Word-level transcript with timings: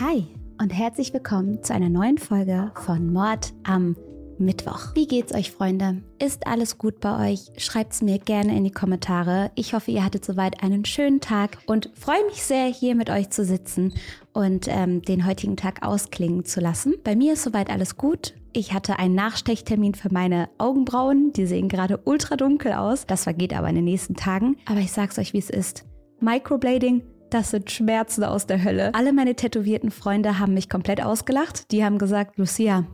Hi 0.00 0.26
und 0.58 0.70
herzlich 0.70 1.12
willkommen 1.12 1.62
zu 1.62 1.74
einer 1.74 1.90
neuen 1.90 2.16
Folge 2.16 2.72
von 2.74 3.12
Mord 3.12 3.52
am 3.64 3.96
Mittwoch. 4.38 4.94
Wie 4.94 5.06
geht's 5.06 5.34
euch, 5.34 5.50
Freunde? 5.50 6.00
Ist 6.18 6.46
alles 6.46 6.78
gut 6.78 7.00
bei 7.00 7.32
euch? 7.32 7.50
Schreibt's 7.58 8.00
mir 8.00 8.18
gerne 8.18 8.56
in 8.56 8.64
die 8.64 8.70
Kommentare. 8.70 9.50
Ich 9.56 9.74
hoffe, 9.74 9.90
ihr 9.90 10.02
hattet 10.02 10.24
soweit 10.24 10.62
einen 10.62 10.86
schönen 10.86 11.20
Tag 11.20 11.58
und 11.66 11.90
freue 11.92 12.24
mich 12.24 12.42
sehr, 12.42 12.64
hier 12.64 12.94
mit 12.94 13.10
euch 13.10 13.28
zu 13.28 13.44
sitzen 13.44 13.92
und 14.32 14.68
ähm, 14.70 15.02
den 15.02 15.26
heutigen 15.26 15.58
Tag 15.58 15.86
ausklingen 15.86 16.46
zu 16.46 16.60
lassen. 16.60 16.94
Bei 17.04 17.14
mir 17.14 17.34
ist 17.34 17.42
soweit 17.42 17.68
alles 17.68 17.98
gut. 17.98 18.32
Ich 18.54 18.72
hatte 18.72 18.98
einen 18.98 19.14
Nachstechtermin 19.14 19.94
für 19.94 20.10
meine 20.10 20.48
Augenbrauen. 20.56 21.34
Die 21.34 21.44
sehen 21.44 21.68
gerade 21.68 22.00
ultra 22.06 22.36
dunkel 22.36 22.72
aus. 22.72 23.06
Das 23.06 23.24
vergeht 23.24 23.52
aber 23.52 23.68
in 23.68 23.74
den 23.74 23.84
nächsten 23.84 24.16
Tagen. 24.16 24.56
Aber 24.64 24.80
ich 24.80 24.92
sag's 24.92 25.18
euch, 25.18 25.34
wie 25.34 25.38
es 25.40 25.50
ist. 25.50 25.84
Microblading 26.20 27.02
das 27.30 27.50
sind 27.50 27.70
Schmerzen 27.70 28.24
aus 28.24 28.46
der 28.46 28.62
Hölle. 28.64 28.94
Alle 28.94 29.12
meine 29.12 29.34
tätowierten 29.34 29.90
Freunde 29.90 30.38
haben 30.38 30.54
mich 30.54 30.68
komplett 30.68 31.02
ausgelacht. 31.02 31.70
Die 31.72 31.84
haben 31.84 31.98
gesagt, 31.98 32.38
Lucia, 32.38 32.86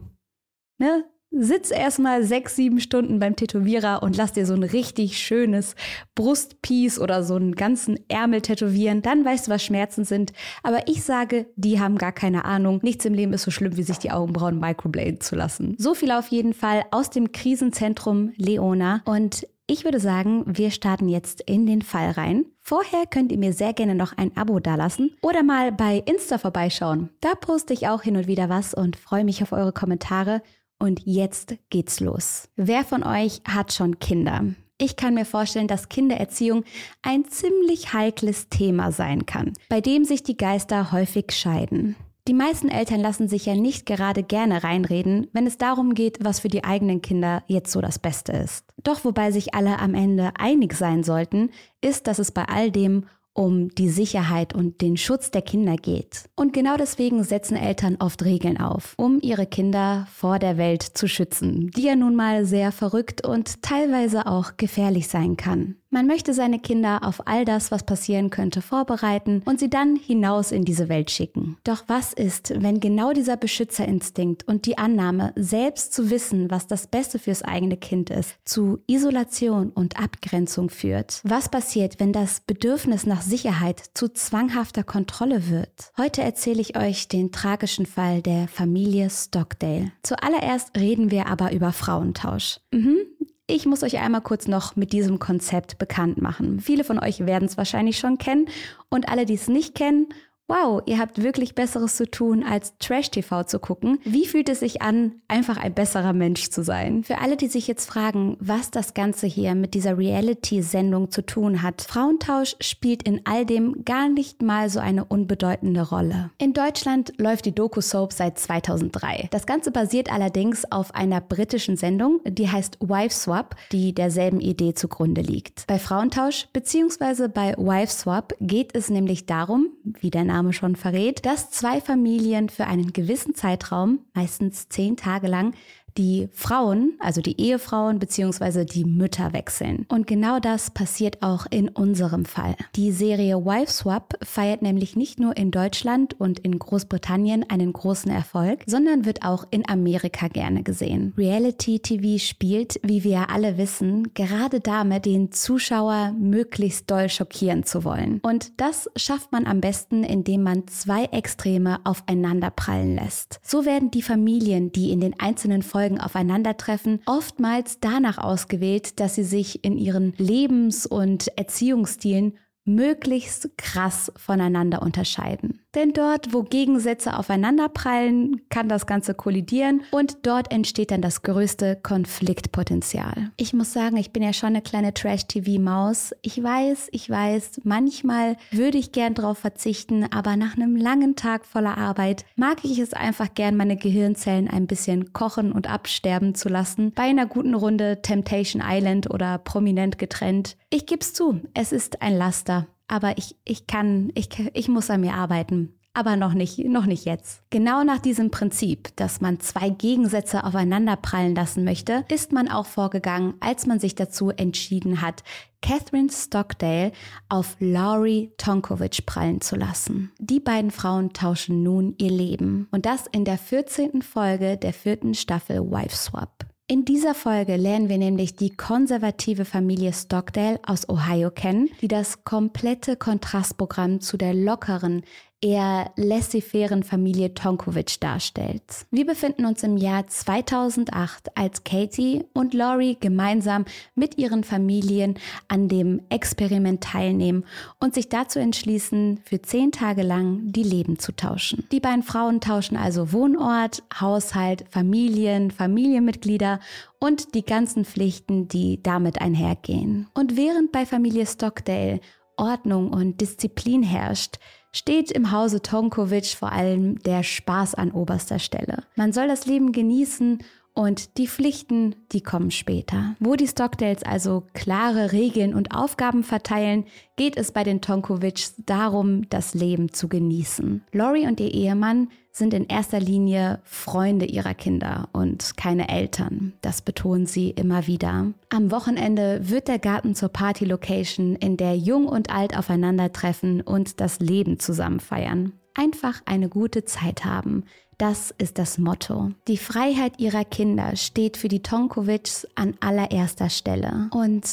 ne, 0.78 1.04
Sitz 1.38 1.70
erstmal 1.70 2.24
sechs, 2.24 2.56
sieben 2.56 2.80
Stunden 2.80 3.18
beim 3.18 3.36
Tätowierer 3.36 4.02
und 4.02 4.16
lass 4.16 4.32
dir 4.32 4.46
so 4.46 4.54
ein 4.54 4.62
richtig 4.62 5.18
schönes 5.18 5.74
Brustpiece 6.14 6.98
oder 6.98 7.22
so 7.24 7.34
einen 7.34 7.54
ganzen 7.54 7.98
Ärmel 8.08 8.40
tätowieren. 8.40 9.02
Dann 9.02 9.24
weißt 9.24 9.46
du, 9.46 9.50
was 9.50 9.62
Schmerzen 9.62 10.04
sind. 10.04 10.32
Aber 10.62 10.88
ich 10.88 11.02
sage, 11.02 11.46
die 11.56 11.78
haben 11.78 11.98
gar 11.98 12.12
keine 12.12 12.44
Ahnung. 12.44 12.80
Nichts 12.82 13.04
im 13.04 13.12
Leben 13.12 13.32
ist 13.32 13.42
so 13.42 13.50
schlimm, 13.50 13.76
wie 13.76 13.82
sich 13.82 13.98
die 13.98 14.12
Augenbrauen 14.12 14.58
microbladen 14.58 15.20
zu 15.20 15.36
lassen. 15.36 15.74
So 15.78 15.94
viel 15.94 16.12
auf 16.12 16.28
jeden 16.28 16.54
Fall 16.54 16.84
aus 16.90 17.10
dem 17.10 17.32
Krisenzentrum 17.32 18.32
Leona. 18.36 19.02
Und 19.04 19.46
ich 19.68 19.84
würde 19.84 19.98
sagen, 19.98 20.44
wir 20.46 20.70
starten 20.70 21.08
jetzt 21.08 21.40
in 21.40 21.66
den 21.66 21.82
Fall 21.82 22.10
rein. 22.12 22.46
Vorher 22.60 23.04
könnt 23.06 23.32
ihr 23.32 23.38
mir 23.38 23.52
sehr 23.52 23.72
gerne 23.72 23.94
noch 23.94 24.16
ein 24.16 24.36
Abo 24.36 24.60
dalassen 24.60 25.16
oder 25.22 25.42
mal 25.42 25.72
bei 25.72 26.02
Insta 26.06 26.38
vorbeischauen. 26.38 27.10
Da 27.20 27.34
poste 27.34 27.72
ich 27.72 27.88
auch 27.88 28.02
hin 28.02 28.16
und 28.16 28.28
wieder 28.28 28.48
was 28.48 28.74
und 28.74 28.96
freue 28.96 29.24
mich 29.24 29.42
auf 29.42 29.52
eure 29.52 29.72
Kommentare. 29.72 30.42
Und 30.78 31.02
jetzt 31.04 31.56
geht's 31.70 32.00
los. 32.00 32.48
Wer 32.56 32.84
von 32.84 33.02
euch 33.02 33.40
hat 33.48 33.72
schon 33.72 33.98
Kinder? 33.98 34.44
Ich 34.78 34.96
kann 34.96 35.14
mir 35.14 35.24
vorstellen, 35.24 35.68
dass 35.68 35.88
Kindererziehung 35.88 36.64
ein 37.02 37.24
ziemlich 37.24 37.94
heikles 37.94 38.50
Thema 38.50 38.92
sein 38.92 39.24
kann, 39.24 39.54
bei 39.70 39.80
dem 39.80 40.04
sich 40.04 40.22
die 40.22 40.36
Geister 40.36 40.92
häufig 40.92 41.32
scheiden. 41.32 41.96
Die 42.28 42.34
meisten 42.34 42.68
Eltern 42.68 43.00
lassen 43.00 43.28
sich 43.28 43.46
ja 43.46 43.54
nicht 43.54 43.86
gerade 43.86 44.24
gerne 44.24 44.64
reinreden, 44.64 45.28
wenn 45.32 45.46
es 45.46 45.58
darum 45.58 45.94
geht, 45.94 46.18
was 46.24 46.40
für 46.40 46.48
die 46.48 46.64
eigenen 46.64 47.00
Kinder 47.00 47.44
jetzt 47.46 47.70
so 47.70 47.80
das 47.80 48.00
Beste 48.00 48.32
ist. 48.32 48.64
Doch 48.82 49.04
wobei 49.04 49.30
sich 49.30 49.54
alle 49.54 49.78
am 49.78 49.94
Ende 49.94 50.32
einig 50.36 50.74
sein 50.74 51.04
sollten, 51.04 51.50
ist, 51.80 52.08
dass 52.08 52.18
es 52.18 52.32
bei 52.32 52.44
all 52.44 52.72
dem 52.72 53.06
um 53.36 53.68
die 53.68 53.90
Sicherheit 53.90 54.54
und 54.54 54.80
den 54.80 54.96
Schutz 54.96 55.30
der 55.30 55.42
Kinder 55.42 55.76
geht. 55.76 56.24
Und 56.34 56.52
genau 56.52 56.76
deswegen 56.76 57.22
setzen 57.22 57.56
Eltern 57.56 57.96
oft 58.00 58.24
Regeln 58.24 58.58
auf, 58.58 58.94
um 58.96 59.20
ihre 59.20 59.46
Kinder 59.46 60.06
vor 60.10 60.38
der 60.38 60.56
Welt 60.56 60.82
zu 60.82 61.06
schützen, 61.06 61.70
die 61.76 61.82
ja 61.82 61.96
nun 61.96 62.16
mal 62.16 62.46
sehr 62.46 62.72
verrückt 62.72 63.26
und 63.26 63.62
teilweise 63.62 64.26
auch 64.26 64.56
gefährlich 64.56 65.08
sein 65.08 65.36
kann. 65.36 65.76
Man 65.90 66.06
möchte 66.06 66.34
seine 66.34 66.58
Kinder 66.58 67.00
auf 67.04 67.26
all 67.26 67.44
das, 67.44 67.70
was 67.70 67.84
passieren 67.84 68.30
könnte, 68.30 68.60
vorbereiten 68.60 69.42
und 69.44 69.60
sie 69.60 69.70
dann 69.70 69.94
hinaus 69.96 70.50
in 70.50 70.64
diese 70.64 70.88
Welt 70.88 71.10
schicken. 71.10 71.56
Doch 71.62 71.84
was 71.86 72.12
ist, 72.12 72.52
wenn 72.60 72.80
genau 72.80 73.12
dieser 73.12 73.36
Beschützerinstinkt 73.36 74.46
und 74.48 74.66
die 74.66 74.78
Annahme, 74.78 75.32
selbst 75.36 75.94
zu 75.94 76.10
wissen, 76.10 76.50
was 76.50 76.66
das 76.66 76.88
Beste 76.88 77.18
fürs 77.18 77.42
eigene 77.42 77.76
Kind 77.76 78.10
ist, 78.10 78.36
zu 78.44 78.80
Isolation 78.88 79.70
und 79.70 79.98
Abgrenzung 79.98 80.70
führt? 80.70 81.20
Was 81.22 81.48
passiert, 81.48 82.00
wenn 82.00 82.12
das 82.12 82.40
Bedürfnis 82.40 83.06
nach 83.06 83.22
Sicherheit 83.22 83.82
zu 83.94 84.08
zwanghafter 84.08 84.82
Kontrolle 84.82 85.48
wird? 85.50 85.92
Heute 85.96 86.22
erzähle 86.22 86.60
ich 86.60 86.76
euch 86.76 87.06
den 87.06 87.30
tragischen 87.30 87.86
Fall 87.86 88.22
der 88.22 88.48
Familie 88.48 89.08
Stockdale. 89.08 89.92
Zuallererst 90.02 90.76
reden 90.76 91.12
wir 91.12 91.26
aber 91.28 91.52
über 91.52 91.72
Frauentausch. 91.72 92.58
Mhm, 92.72 92.98
ich 93.46 93.64
muss 93.66 93.82
euch 93.82 93.98
einmal 93.98 94.22
kurz 94.22 94.48
noch 94.48 94.74
mit 94.74 94.92
diesem 94.92 95.18
Konzept 95.18 95.78
bekannt 95.78 96.20
machen. 96.20 96.60
Viele 96.60 96.82
von 96.82 96.98
euch 96.98 97.26
werden 97.26 97.46
es 97.46 97.56
wahrscheinlich 97.56 97.98
schon 97.98 98.18
kennen 98.18 98.48
und 98.88 99.08
alle, 99.08 99.24
die 99.24 99.34
es 99.34 99.48
nicht 99.48 99.74
kennen 99.74 100.08
wow, 100.48 100.80
ihr 100.86 100.98
habt 100.98 101.22
wirklich 101.22 101.54
Besseres 101.54 101.96
zu 101.96 102.08
tun, 102.08 102.44
als 102.44 102.74
Trash-TV 102.78 103.44
zu 103.44 103.58
gucken. 103.58 103.98
Wie 104.04 104.26
fühlt 104.26 104.48
es 104.48 104.60
sich 104.60 104.80
an, 104.80 105.12
einfach 105.28 105.56
ein 105.56 105.74
besserer 105.74 106.12
Mensch 106.12 106.50
zu 106.50 106.62
sein? 106.62 107.02
Für 107.02 107.18
alle, 107.18 107.36
die 107.36 107.48
sich 107.48 107.66
jetzt 107.66 107.86
fragen, 107.86 108.36
was 108.38 108.70
das 108.70 108.94
Ganze 108.94 109.26
hier 109.26 109.54
mit 109.54 109.74
dieser 109.74 109.98
Reality-Sendung 109.98 111.10
zu 111.10 111.26
tun 111.26 111.62
hat, 111.62 111.82
Frauentausch 111.82 112.56
spielt 112.60 113.02
in 113.02 113.22
all 113.24 113.44
dem 113.44 113.84
gar 113.84 114.08
nicht 114.08 114.42
mal 114.42 114.70
so 114.70 114.78
eine 114.78 115.04
unbedeutende 115.04 115.82
Rolle. 115.82 116.30
In 116.38 116.52
Deutschland 116.52 117.12
läuft 117.18 117.46
die 117.46 117.54
Doku-Soap 117.54 118.12
seit 118.12 118.38
2003. 118.38 119.28
Das 119.30 119.46
Ganze 119.46 119.72
basiert 119.72 120.12
allerdings 120.12 120.70
auf 120.70 120.94
einer 120.94 121.20
britischen 121.20 121.76
Sendung, 121.76 122.20
die 122.24 122.50
heißt 122.50 122.78
Wife 122.80 123.14
Swap, 123.14 123.56
die 123.72 123.94
derselben 123.94 124.40
Idee 124.40 124.74
zugrunde 124.74 125.22
liegt. 125.22 125.66
Bei 125.66 125.78
Frauentausch 125.78 126.46
bzw. 126.52 127.28
bei 127.28 127.54
Wife 127.56 127.92
Swap 127.92 128.34
geht 128.40 128.76
es 128.76 128.90
nämlich 128.90 129.26
darum, 129.26 129.70
wie 130.00 130.10
der 130.10 130.24
Name 130.24 130.35
Name 130.36 130.52
schon 130.52 130.76
verrät, 130.76 131.24
dass 131.24 131.50
zwei 131.50 131.80
Familien 131.80 132.50
für 132.50 132.66
einen 132.66 132.92
gewissen 132.92 133.34
Zeitraum, 133.34 134.00
meistens 134.12 134.68
zehn 134.68 134.98
Tage 134.98 135.28
lang, 135.28 135.54
die 135.98 136.28
Frauen, 136.32 136.94
also 137.00 137.20
die 137.20 137.40
Ehefrauen 137.40 137.98
bzw. 137.98 138.64
die 138.64 138.84
Mütter 138.84 139.32
wechseln. 139.32 139.86
Und 139.88 140.06
genau 140.06 140.38
das 140.40 140.70
passiert 140.70 141.22
auch 141.22 141.46
in 141.50 141.68
unserem 141.68 142.24
Fall. 142.24 142.56
Die 142.74 142.92
Serie 142.92 143.44
Wife 143.44 143.72
Swap 143.72 144.14
feiert 144.22 144.62
nämlich 144.62 144.96
nicht 144.96 145.18
nur 145.18 145.36
in 145.36 145.50
Deutschland 145.50 146.18
und 146.18 146.38
in 146.40 146.58
Großbritannien 146.58 147.48
einen 147.48 147.72
großen 147.72 148.10
Erfolg, 148.10 148.62
sondern 148.66 149.04
wird 149.04 149.24
auch 149.24 149.46
in 149.50 149.68
Amerika 149.68 150.28
gerne 150.28 150.62
gesehen. 150.62 151.14
Reality 151.16 151.80
TV 151.80 152.22
spielt, 152.22 152.78
wie 152.82 153.04
wir 153.04 153.16
ja 153.16 153.24
alle 153.32 153.56
wissen, 153.56 154.12
gerade 154.14 154.60
damit, 154.60 155.06
den 155.06 155.32
Zuschauer 155.32 156.14
möglichst 156.18 156.90
doll 156.90 157.08
schockieren 157.08 157.64
zu 157.64 157.84
wollen. 157.84 158.20
Und 158.22 158.60
das 158.60 158.90
schafft 158.96 159.32
man 159.32 159.46
am 159.46 159.60
besten, 159.60 160.04
indem 160.04 160.42
man 160.42 160.66
zwei 160.68 161.04
Extreme 161.04 161.78
aufeinander 161.84 162.50
prallen 162.50 162.94
lässt. 162.96 163.40
So 163.42 163.64
werden 163.64 163.90
die 163.90 164.02
Familien, 164.02 164.72
die 164.72 164.90
in 164.90 165.00
den 165.00 165.18
einzelnen 165.18 165.62
Folgen 165.62 165.85
Folgen 165.86 166.00
aufeinandertreffen, 166.00 167.00
oftmals 167.06 167.78
danach 167.78 168.18
ausgewählt, 168.18 168.98
dass 168.98 169.14
sie 169.14 169.22
sich 169.22 169.64
in 169.64 169.78
ihren 169.78 170.14
Lebens- 170.16 170.84
und 170.84 171.28
Erziehungsstilen 171.38 172.38
möglichst 172.64 173.56
krass 173.56 174.10
voneinander 174.16 174.82
unterscheiden. 174.82 175.60
Denn 175.76 175.92
dort, 175.92 176.32
wo 176.32 176.42
Gegensätze 176.42 177.18
aufeinanderprallen, 177.18 178.40
kann 178.48 178.66
das 178.66 178.86
Ganze 178.86 179.12
kollidieren 179.12 179.82
und 179.90 180.26
dort 180.26 180.50
entsteht 180.50 180.90
dann 180.90 181.02
das 181.02 181.20
größte 181.20 181.78
Konfliktpotenzial. 181.82 183.30
Ich 183.36 183.52
muss 183.52 183.74
sagen, 183.74 183.98
ich 183.98 184.10
bin 184.10 184.22
ja 184.22 184.32
schon 184.32 184.48
eine 184.48 184.62
kleine 184.62 184.94
Trash-TV-Maus. 184.94 186.14
Ich 186.22 186.42
weiß, 186.42 186.88
ich 186.92 187.10
weiß, 187.10 187.60
manchmal 187.64 188.38
würde 188.50 188.78
ich 188.78 188.92
gern 188.92 189.12
darauf 189.12 189.36
verzichten, 189.36 190.06
aber 190.10 190.36
nach 190.36 190.56
einem 190.56 190.76
langen 190.76 191.14
Tag 191.14 191.44
voller 191.44 191.76
Arbeit 191.76 192.24
mag 192.36 192.64
ich 192.64 192.78
es 192.78 192.94
einfach 192.94 193.34
gern, 193.34 193.54
meine 193.54 193.76
Gehirnzellen 193.76 194.48
ein 194.48 194.66
bisschen 194.66 195.12
kochen 195.12 195.52
und 195.52 195.68
absterben 195.68 196.34
zu 196.34 196.48
lassen. 196.48 196.92
Bei 196.92 197.02
einer 197.02 197.26
guten 197.26 197.54
Runde 197.54 198.00
Temptation 198.00 198.62
Island 198.66 199.10
oder 199.10 199.36
prominent 199.36 199.98
getrennt. 199.98 200.56
Ich 200.70 200.86
geb's 200.86 201.12
zu, 201.12 201.42
es 201.52 201.72
ist 201.72 202.00
ein 202.00 202.16
Laster 202.16 202.66
aber 202.88 203.18
ich, 203.18 203.36
ich 203.44 203.66
kann, 203.66 204.10
ich, 204.14 204.28
ich 204.54 204.68
muss 204.68 204.90
an 204.90 205.00
mir 205.00 205.14
arbeiten. 205.14 205.72
Aber 205.96 206.16
noch 206.16 206.34
nicht, 206.34 206.58
noch 206.58 206.84
nicht 206.84 207.06
jetzt. 207.06 207.42
Genau 207.48 207.82
nach 207.82 208.00
diesem 208.00 208.30
Prinzip, 208.30 208.94
dass 208.96 209.22
man 209.22 209.40
zwei 209.40 209.70
Gegensätze 209.70 210.44
aufeinanderprallen 210.44 211.34
lassen 211.34 211.64
möchte, 211.64 212.04
ist 212.08 212.32
man 212.32 212.50
auch 212.50 212.66
vorgegangen, 212.66 213.32
als 213.40 213.64
man 213.64 213.80
sich 213.80 213.94
dazu 213.94 214.28
entschieden 214.28 215.00
hat, 215.00 215.24
Catherine 215.62 216.10
Stockdale 216.12 216.92
auf 217.30 217.56
Laurie 217.60 218.30
Tonkovic 218.36 219.06
prallen 219.06 219.40
zu 219.40 219.56
lassen. 219.56 220.12
Die 220.18 220.38
beiden 220.38 220.70
Frauen 220.70 221.14
tauschen 221.14 221.62
nun 221.62 221.94
ihr 221.96 222.10
Leben. 222.10 222.68
Und 222.72 222.84
das 222.84 223.06
in 223.10 223.24
der 223.24 223.38
14. 223.38 224.02
Folge 224.02 224.58
der 224.58 224.74
vierten 224.74 225.14
Staffel 225.14 225.62
Wife 225.62 225.96
Swap. 225.96 226.45
In 226.68 226.84
dieser 226.84 227.14
Folge 227.14 227.54
lernen 227.54 227.88
wir 227.88 227.96
nämlich 227.96 228.34
die 228.34 228.50
konservative 228.50 229.44
Familie 229.44 229.92
Stockdale 229.92 230.58
aus 230.66 230.88
Ohio 230.88 231.30
kennen, 231.30 231.68
die 231.80 231.86
das 231.86 232.24
komplette 232.24 232.96
Kontrastprogramm 232.96 234.00
zu 234.00 234.16
der 234.16 234.34
lockeren, 234.34 235.04
eher 235.42 235.92
laissez-fairen 235.96 236.82
Familie 236.82 237.34
Tonkovic 237.34 238.00
darstellt. 238.00 238.62
Wir 238.90 239.06
befinden 239.06 239.44
uns 239.44 239.62
im 239.62 239.76
Jahr 239.76 240.06
2008, 240.06 241.36
als 241.36 241.62
Katie 241.62 242.24
und 242.32 242.54
Laurie 242.54 242.96
gemeinsam 242.98 243.66
mit 243.94 244.16
ihren 244.18 244.44
Familien 244.44 245.18
an 245.48 245.68
dem 245.68 246.00
Experiment 246.08 246.82
teilnehmen 246.82 247.44
und 247.78 247.94
sich 247.94 248.08
dazu 248.08 248.38
entschließen, 248.38 249.20
für 249.24 249.42
zehn 249.42 249.72
Tage 249.72 250.02
lang 250.02 250.52
die 250.52 250.62
Leben 250.62 250.98
zu 250.98 251.12
tauschen. 251.12 251.66
Die 251.70 251.80
beiden 251.80 252.02
Frauen 252.02 252.40
tauschen 252.40 252.76
also 252.76 253.12
Wohnort, 253.12 253.82
Haushalt, 254.00 254.64
Familien, 254.70 255.50
Familienmitglieder 255.50 256.60
und 256.98 257.34
die 257.34 257.44
ganzen 257.44 257.84
Pflichten, 257.84 258.48
die 258.48 258.82
damit 258.82 259.20
einhergehen. 259.20 260.08
Und 260.14 260.36
während 260.36 260.72
bei 260.72 260.86
Familie 260.86 261.26
Stockdale 261.26 262.00
Ordnung 262.38 262.90
und 262.92 263.20
Disziplin 263.20 263.82
herrscht, 263.82 264.38
steht 264.76 265.10
im 265.10 265.32
Hause 265.32 265.62
Tonkovic 265.62 266.26
vor 266.26 266.52
allem 266.52 266.98
der 267.00 267.22
Spaß 267.22 267.74
an 267.74 267.92
oberster 267.92 268.38
Stelle. 268.38 268.84
Man 268.94 269.12
soll 269.12 269.26
das 269.26 269.46
Leben 269.46 269.72
genießen 269.72 270.38
und 270.74 271.16
die 271.16 271.26
Pflichten, 271.26 271.96
die 272.12 272.20
kommen 272.20 272.50
später. 272.50 273.16
Wo 273.18 273.34
die 273.34 273.48
Stockdales 273.48 274.02
also 274.02 274.42
klare 274.52 275.12
Regeln 275.12 275.54
und 275.54 275.74
Aufgaben 275.74 276.22
verteilen, 276.22 276.84
geht 277.16 277.38
es 277.38 277.50
bei 277.50 277.64
den 277.64 277.80
Tonkovics 277.80 278.56
darum, 278.66 279.26
das 279.30 279.54
Leben 279.54 279.94
zu 279.94 280.08
genießen. 280.08 280.84
Lori 280.92 281.26
und 281.26 281.40
ihr 281.40 281.54
Ehemann 281.54 282.10
sind 282.36 282.52
in 282.52 282.66
erster 282.66 283.00
Linie 283.00 283.60
Freunde 283.64 284.26
ihrer 284.26 284.52
Kinder 284.52 285.08
und 285.12 285.56
keine 285.56 285.88
Eltern. 285.88 286.52
Das 286.60 286.82
betonen 286.82 287.26
sie 287.26 287.50
immer 287.50 287.86
wieder. 287.86 288.32
Am 288.50 288.70
Wochenende 288.70 289.48
wird 289.48 289.68
der 289.68 289.78
Garten 289.78 290.14
zur 290.14 290.28
Party-Location, 290.28 291.36
in 291.36 291.56
der 291.56 291.76
Jung 291.76 292.06
und 292.06 292.30
Alt 292.30 292.56
aufeinandertreffen 292.56 293.62
und 293.62 294.00
das 294.00 294.20
Leben 294.20 294.58
zusammen 294.58 295.00
feiern. 295.00 295.54
Einfach 295.74 296.20
eine 296.26 296.50
gute 296.50 296.84
Zeit 296.84 297.24
haben. 297.24 297.64
Das 297.96 298.34
ist 298.36 298.58
das 298.58 298.76
Motto. 298.76 299.30
Die 299.48 299.56
Freiheit 299.56 300.20
ihrer 300.20 300.44
Kinder 300.44 300.94
steht 300.96 301.38
für 301.38 301.48
die 301.48 301.62
Tonkovics 301.62 302.46
an 302.54 302.74
allererster 302.80 303.48
Stelle. 303.48 304.10
Und 304.12 304.44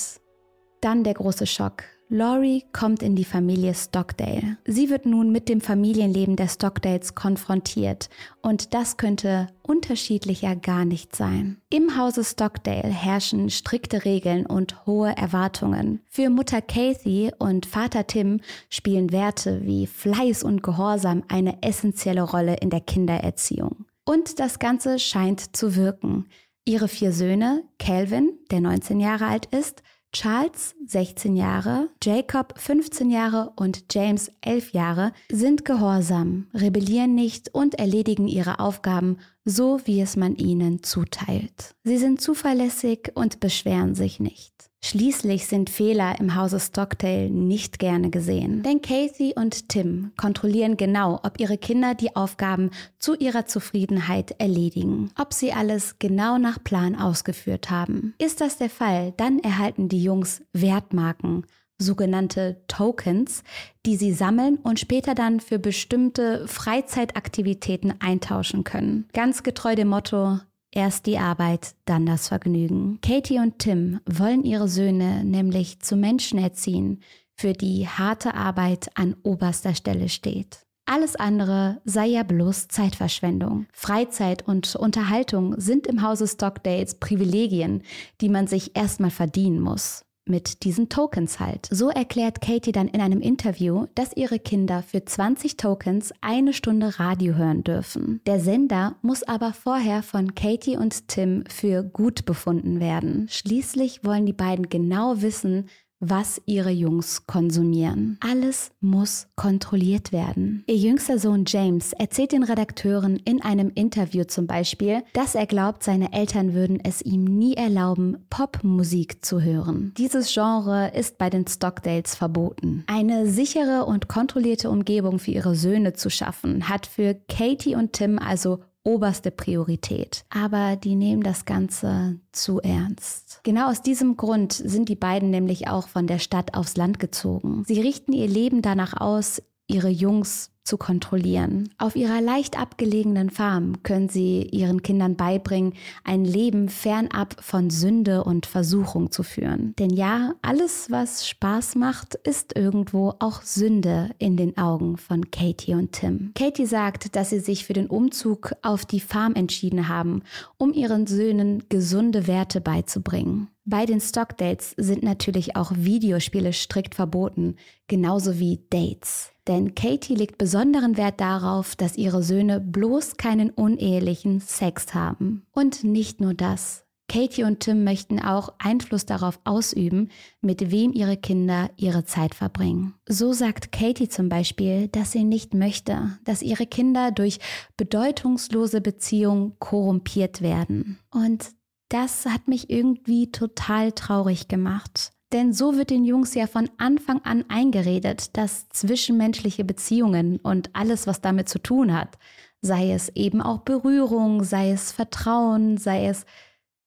dann 0.80 1.03
der 1.03 1.15
große 1.15 1.47
Schock. 1.47 1.83
Laurie 2.09 2.63
kommt 2.73 3.01
in 3.01 3.15
die 3.15 3.25
Familie 3.25 3.73
Stockdale. 3.73 4.57
Sie 4.65 4.89
wird 4.89 5.05
nun 5.05 5.31
mit 5.31 5.50
dem 5.50 5.61
Familienleben 5.61 6.35
der 6.35 6.47
Stockdales 6.47 7.15
konfrontiert 7.15 8.09
und 8.41 8.73
das 8.73 8.97
könnte 8.97 9.47
unterschiedlicher 9.61 10.55
gar 10.55 10.85
nicht 10.85 11.15
sein. 11.15 11.57
Im 11.69 11.97
Hause 11.97 12.23
Stockdale 12.23 12.89
herrschen 12.89 13.50
strikte 13.50 14.05
Regeln 14.05 14.45
und 14.45 14.85
hohe 14.85 15.15
Erwartungen. 15.15 16.01
Für 16.09 16.29
Mutter 16.29 16.61
Kathy 16.61 17.31
und 17.39 17.65
Vater 17.65 18.06
Tim 18.06 18.41
spielen 18.69 19.11
Werte 19.11 19.61
wie 19.63 19.88
Fleiß 19.88 20.44
und 20.44 20.61
Gehorsam 20.61 21.23
eine 21.29 21.63
essentielle 21.63 22.23
Rolle 22.23 22.57
in 22.57 22.69
der 22.69 22.81
Kindererziehung. 22.81 23.85
Und 24.06 24.39
das 24.39 24.59
Ganze 24.59 24.99
scheint 24.99 25.56
zu 25.56 25.75
wirken. 25.75 26.27
Ihre 26.65 26.88
vier 26.88 27.11
Söhne, 27.11 27.63
Calvin, 27.77 28.38
der 28.51 28.61
19 28.61 28.99
Jahre 28.99 29.27
alt 29.27 29.47
ist, 29.47 29.83
Charles, 30.13 30.75
16 30.86 31.36
Jahre, 31.36 31.89
Jacob, 32.04 32.54
15 32.56 33.10
Jahre 33.10 33.51
und 33.56 33.86
James, 33.92 34.31
11 34.42 34.71
Jahre, 34.74 35.12
sind 35.31 35.65
gehorsam, 35.65 36.45
rebellieren 36.54 37.15
nicht 37.15 37.50
und 37.56 37.74
erledigen 37.80 38.27
ihre 38.27 38.60
Aufgaben 38.60 39.18
so, 39.45 39.80
wie 39.86 40.01
es 40.01 40.16
man 40.16 40.36
ihnen 40.36 40.84
zuteilt. 40.84 41.75
Sie 41.84 41.98
sind 41.98 42.22
zuverlässig 42.22 43.12
und 43.16 43.40
beschweren 43.40 43.95
sich 43.95 44.19
nicht. 44.19 44.54
Schließlich 44.86 45.48
sind 45.48 45.69
Fehler 45.69 46.19
im 46.19 46.36
Hause 46.36 46.60
Stockdale 46.60 47.30
nicht 47.30 47.80
gerne 47.80 48.10
gesehen, 48.10 48.63
denn 48.63 48.81
Kathy 48.81 49.34
und 49.34 49.69
Tim 49.69 50.12
kontrollieren 50.18 50.75
genau, 50.75 51.22
ob 51.24 51.40
ihre 51.40 51.57
Kinder 51.57 51.95
die 51.95 52.18
Aufgaben 52.18 52.69
zu 53.00 53.16
ihrer 53.16 53.45
Zufriedenheit 53.45 54.36
erledigen, 54.40 55.10
ob 55.18 55.31
sie 55.31 55.54
alles 55.54 56.00
genau 56.00 56.38
nach 56.38 56.62
Plan 56.62 56.98
ausgeführt 56.98 57.69
haben. 57.69 58.13
Ist 58.18 58.42
das 58.42 58.57
der 58.57 58.69
Fall, 58.69 59.13
dann 59.16 59.40
erhalten 59.40 59.88
die 59.88 60.04
Jungs 60.04 60.44
Wertmarken, 60.51 61.45
sogenannte 61.83 62.62
Tokens, 62.68 63.44
die 63.85 63.95
sie 63.95 64.13
sammeln 64.13 64.57
und 64.63 64.80
später 64.80 65.13
dann 65.13 65.39
für 65.39 65.59
bestimmte 65.59 66.47
Freizeitaktivitäten 66.47 67.94
eintauschen 68.00 68.63
können. 68.63 69.07
Ganz 69.13 69.44
getreu 69.44 69.75
dem 69.75 69.89
Motto, 69.89 70.39
Erst 70.75 71.06
die 71.06 71.19
Arbeit, 71.19 71.75
dann 71.85 72.07
das 72.07 72.30
Vergnügen. 72.30 72.97
Katie 73.03 73.38
und 73.38 73.59
Tim 73.59 74.00
wollen 74.09 74.44
ihre 74.44 74.68
Söhne 74.68 75.24
nämlich 75.24 75.81
zu 75.81 75.95
Menschen 75.95 76.39
erziehen, 76.39 77.03
für 77.35 77.53
die 77.53 77.88
harte 77.88 78.33
Arbeit 78.33 78.89
an 78.95 79.15
oberster 79.21 79.75
Stelle 79.75 80.09
steht. 80.09 80.65
Alles 80.85 81.15
andere 81.15 81.80
sei 81.85 82.07
ja 82.07 82.24
bloß 82.24 82.69
Zeitverschwendung. 82.69 83.68
Freizeit 83.71 84.47
und 84.47 84.75
Unterhaltung 84.75 85.53
sind 85.59 85.85
im 85.85 86.01
Hause 86.01 86.27
Stockdales 86.27 86.95
Privilegien, 86.95 87.83
die 88.19 88.30
man 88.30 88.47
sich 88.47 88.75
erstmal 88.75 89.12
verdienen 89.12 89.59
muss 89.59 90.03
mit 90.25 90.63
diesen 90.63 90.89
Tokens 90.89 91.39
halt. 91.39 91.67
So 91.71 91.89
erklärt 91.89 92.41
Katie 92.41 92.71
dann 92.71 92.87
in 92.87 93.01
einem 93.01 93.21
Interview, 93.21 93.87
dass 93.95 94.15
ihre 94.15 94.39
Kinder 94.39 94.83
für 94.83 95.03
20 95.03 95.57
Tokens 95.57 96.13
eine 96.21 96.53
Stunde 96.53 96.99
Radio 96.99 97.35
hören 97.35 97.63
dürfen. 97.63 98.21
Der 98.25 98.39
Sender 98.39 98.95
muss 99.01 99.23
aber 99.23 99.53
vorher 99.53 100.03
von 100.03 100.35
Katie 100.35 100.77
und 100.77 101.07
Tim 101.07 101.43
für 101.49 101.83
gut 101.83 102.25
befunden 102.25 102.79
werden. 102.79 103.27
Schließlich 103.29 104.03
wollen 104.03 104.25
die 104.25 104.33
beiden 104.33 104.69
genau 104.69 105.21
wissen, 105.21 105.69
was 106.09 106.41
ihre 106.45 106.69
Jungs 106.69 107.25
konsumieren. 107.27 108.17
Alles 108.19 108.71
muss 108.81 109.27
kontrolliert 109.35 110.11
werden. 110.11 110.63
Ihr 110.67 110.75
jüngster 110.75 111.17
Sohn 111.17 111.45
James 111.47 111.94
erzählt 111.94 112.33
den 112.33 112.44
Redakteuren 112.44 113.17
in 113.17 113.41
einem 113.41 113.71
Interview 113.73 114.25
zum 114.25 114.45
Beispiel, 114.45 115.03
dass 115.13 115.35
er 115.35 115.45
glaubt, 115.45 115.83
seine 115.83 116.11
Eltern 116.11 116.53
würden 116.53 116.79
es 116.83 117.01
ihm 117.01 117.23
nie 117.23 117.53
erlauben, 117.53 118.25
Popmusik 118.29 119.23
zu 119.23 119.41
hören. 119.41 119.94
Dieses 119.97 120.33
Genre 120.33 120.91
ist 120.94 121.17
bei 121.17 121.29
den 121.29 121.47
Stockdales 121.47 122.15
verboten. 122.15 122.83
Eine 122.88 123.27
sichere 123.27 123.85
und 123.85 124.09
kontrollierte 124.09 124.69
Umgebung 124.69 125.19
für 125.19 125.31
ihre 125.31 125.56
Söhne 125.56 125.94
zu 125.94 126.09
schaffen, 126.09 126.67
hat 126.67 126.85
für 126.85 127.15
Katie 127.29 127.75
und 127.75 127.94
Tim 127.94 128.19
also 128.19 128.59
oberste 128.83 129.31
Priorität. 129.31 130.25
Aber 130.30 130.75
die 130.75 130.95
nehmen 130.95 131.24
das 131.24 131.45
Ganze 131.45 132.19
zu 132.31 132.59
ernst. 132.59 133.39
Genau 133.44 133.69
aus 133.69 133.81
diesem 133.81 134.18
Grund 134.18 134.53
sind 134.53 134.89
die 134.89 134.95
beiden 134.95 135.30
nämlich 135.30 135.68
auch 135.68 135.88
von 135.88 136.07
der 136.07 136.19
Stadt 136.19 136.53
aufs 136.53 136.77
Land 136.77 137.00
gezogen. 137.00 137.63
Sie 137.65 137.81
richten 137.81 138.13
ihr 138.13 138.27
Leben 138.27 138.62
danach 138.62 139.00
aus, 139.00 139.41
ihre 139.68 139.89
Jungs 139.89 140.52
zu 140.63 140.77
kontrollieren. 140.77 141.69
Auf 141.77 141.95
ihrer 141.95 142.21
leicht 142.21 142.60
abgelegenen 142.60 143.30
Farm 143.30 143.83
können 143.83 144.10
sie 144.10 144.44
ihren 144.44 144.81
Kindern 144.81 145.15
beibringen, 145.15 145.74
ein 146.04 146.25
Leben 146.25 146.69
fernab 146.69 147.36
von 147.39 147.69
Sünde 147.69 148.24
und 148.24 148.45
Versuchung 148.45 149.12
zu 149.12 149.24
führen. 149.24 149.75
Denn 149.77 149.89
ja, 149.89 150.33
alles, 150.42 150.89
was 150.89 151.27
Spaß 151.27 151.75
macht, 151.75 152.15
ist 152.15 152.56
irgendwo 152.56 153.13
auch 153.19 153.42
Sünde 153.42 154.12
in 154.19 154.38
den 154.38 154.57
Augen 154.57 154.98
von 154.98 155.31
Katie 155.31 155.74
und 155.75 155.92
Tim. 155.92 156.31
Katie 156.36 156.66
sagt, 156.66 157.16
dass 157.16 157.30
sie 157.30 157.39
sich 157.39 157.66
für 157.66 157.74
den 157.74 157.88
Umzug 157.88 158.54
auf 158.62 158.86
die 158.86 159.01
Farm 159.01 159.36
entschieden 159.36 159.88
haben, 159.89 160.24
um 160.57 160.74
ihren 160.74 161.07
Söhnen 161.07 161.63
gesunde 161.69 162.27
Werte 162.27 162.62
beizubringen. 162.62 163.50
Bei 163.66 163.86
den 163.86 164.01
Stockdates 164.01 164.74
sind 164.75 165.04
natürlich 165.04 165.56
auch 165.56 165.71
Videospiele 165.74 166.51
strikt 166.51 166.95
verboten, 166.95 167.56
genauso 167.88 168.38
wie 168.38 168.59
Dates. 168.69 169.31
Denn 169.48 169.74
Katie 169.74 170.16
legt 170.16 170.38
besonderen 170.53 170.97
Wert 170.97 171.19
darauf, 171.19 171.75
dass 171.75 171.97
ihre 171.97 172.21
Söhne 172.21 172.59
bloß 172.61 173.17
keinen 173.17 173.50
unehelichen 173.50 174.39
Sex 174.39 174.94
haben. 174.94 175.47
Und 175.51 175.83
nicht 175.83 176.21
nur 176.21 176.35
das. 176.35 176.85
Katie 177.09 177.44
und 177.44 177.61
Tim 177.61 177.83
möchten 177.83 178.19
auch 178.19 178.54
Einfluss 178.59 179.07
darauf 179.07 179.39
ausüben, 179.45 180.09
mit 180.42 180.69
wem 180.69 180.94
ihre 180.94 181.18
Kinder 181.18 181.71
ihre 181.75 182.06
Zeit 182.06 182.35
verbringen. 182.35 182.94
So 183.09 183.33
sagt 183.33 183.71
Katie 183.71 184.09
zum 184.09 184.30
Beispiel, 184.30 184.89
dass 184.89 185.11
sie 185.11 185.23
nicht 185.23 185.56
möchte, 185.56 186.19
dass 186.23 186.44
ihre 186.44 186.68
Kinder 186.68 187.09
durch 187.09 187.39
bedeutungslose 187.75 188.80
Beziehungen 188.80 189.57
korrumpiert 189.57 190.44
werden. 190.44 190.99
Und 191.09 191.47
das 191.89 192.28
hat 192.28 192.47
mich 192.47 192.69
irgendwie 192.69 193.31
total 193.31 193.92
traurig 193.92 194.49
gemacht. 194.49 195.12
Denn 195.33 195.52
so 195.52 195.75
wird 195.75 195.90
den 195.90 196.06
Jungs 196.06 196.35
ja 196.35 196.45
von 196.45 196.69
Anfang 196.78 197.19
an 197.23 197.44
eingeredet, 197.49 198.37
dass 198.37 198.69
zwischenmenschliche 198.69 199.63
Beziehungen 199.63 200.37
und 200.37 200.69
alles, 200.73 201.07
was 201.07 201.21
damit 201.21 201.49
zu 201.49 201.57
tun 201.57 201.92
hat, 201.92 202.19
sei 202.61 202.92
es 202.92 203.09
eben 203.09 203.42
auch 203.42 203.61
Berührung, 203.61 204.44
sei 204.44 204.71
es 204.71 204.92
Vertrauen, 204.92 205.78
sei 205.78 206.06
es 206.06 206.25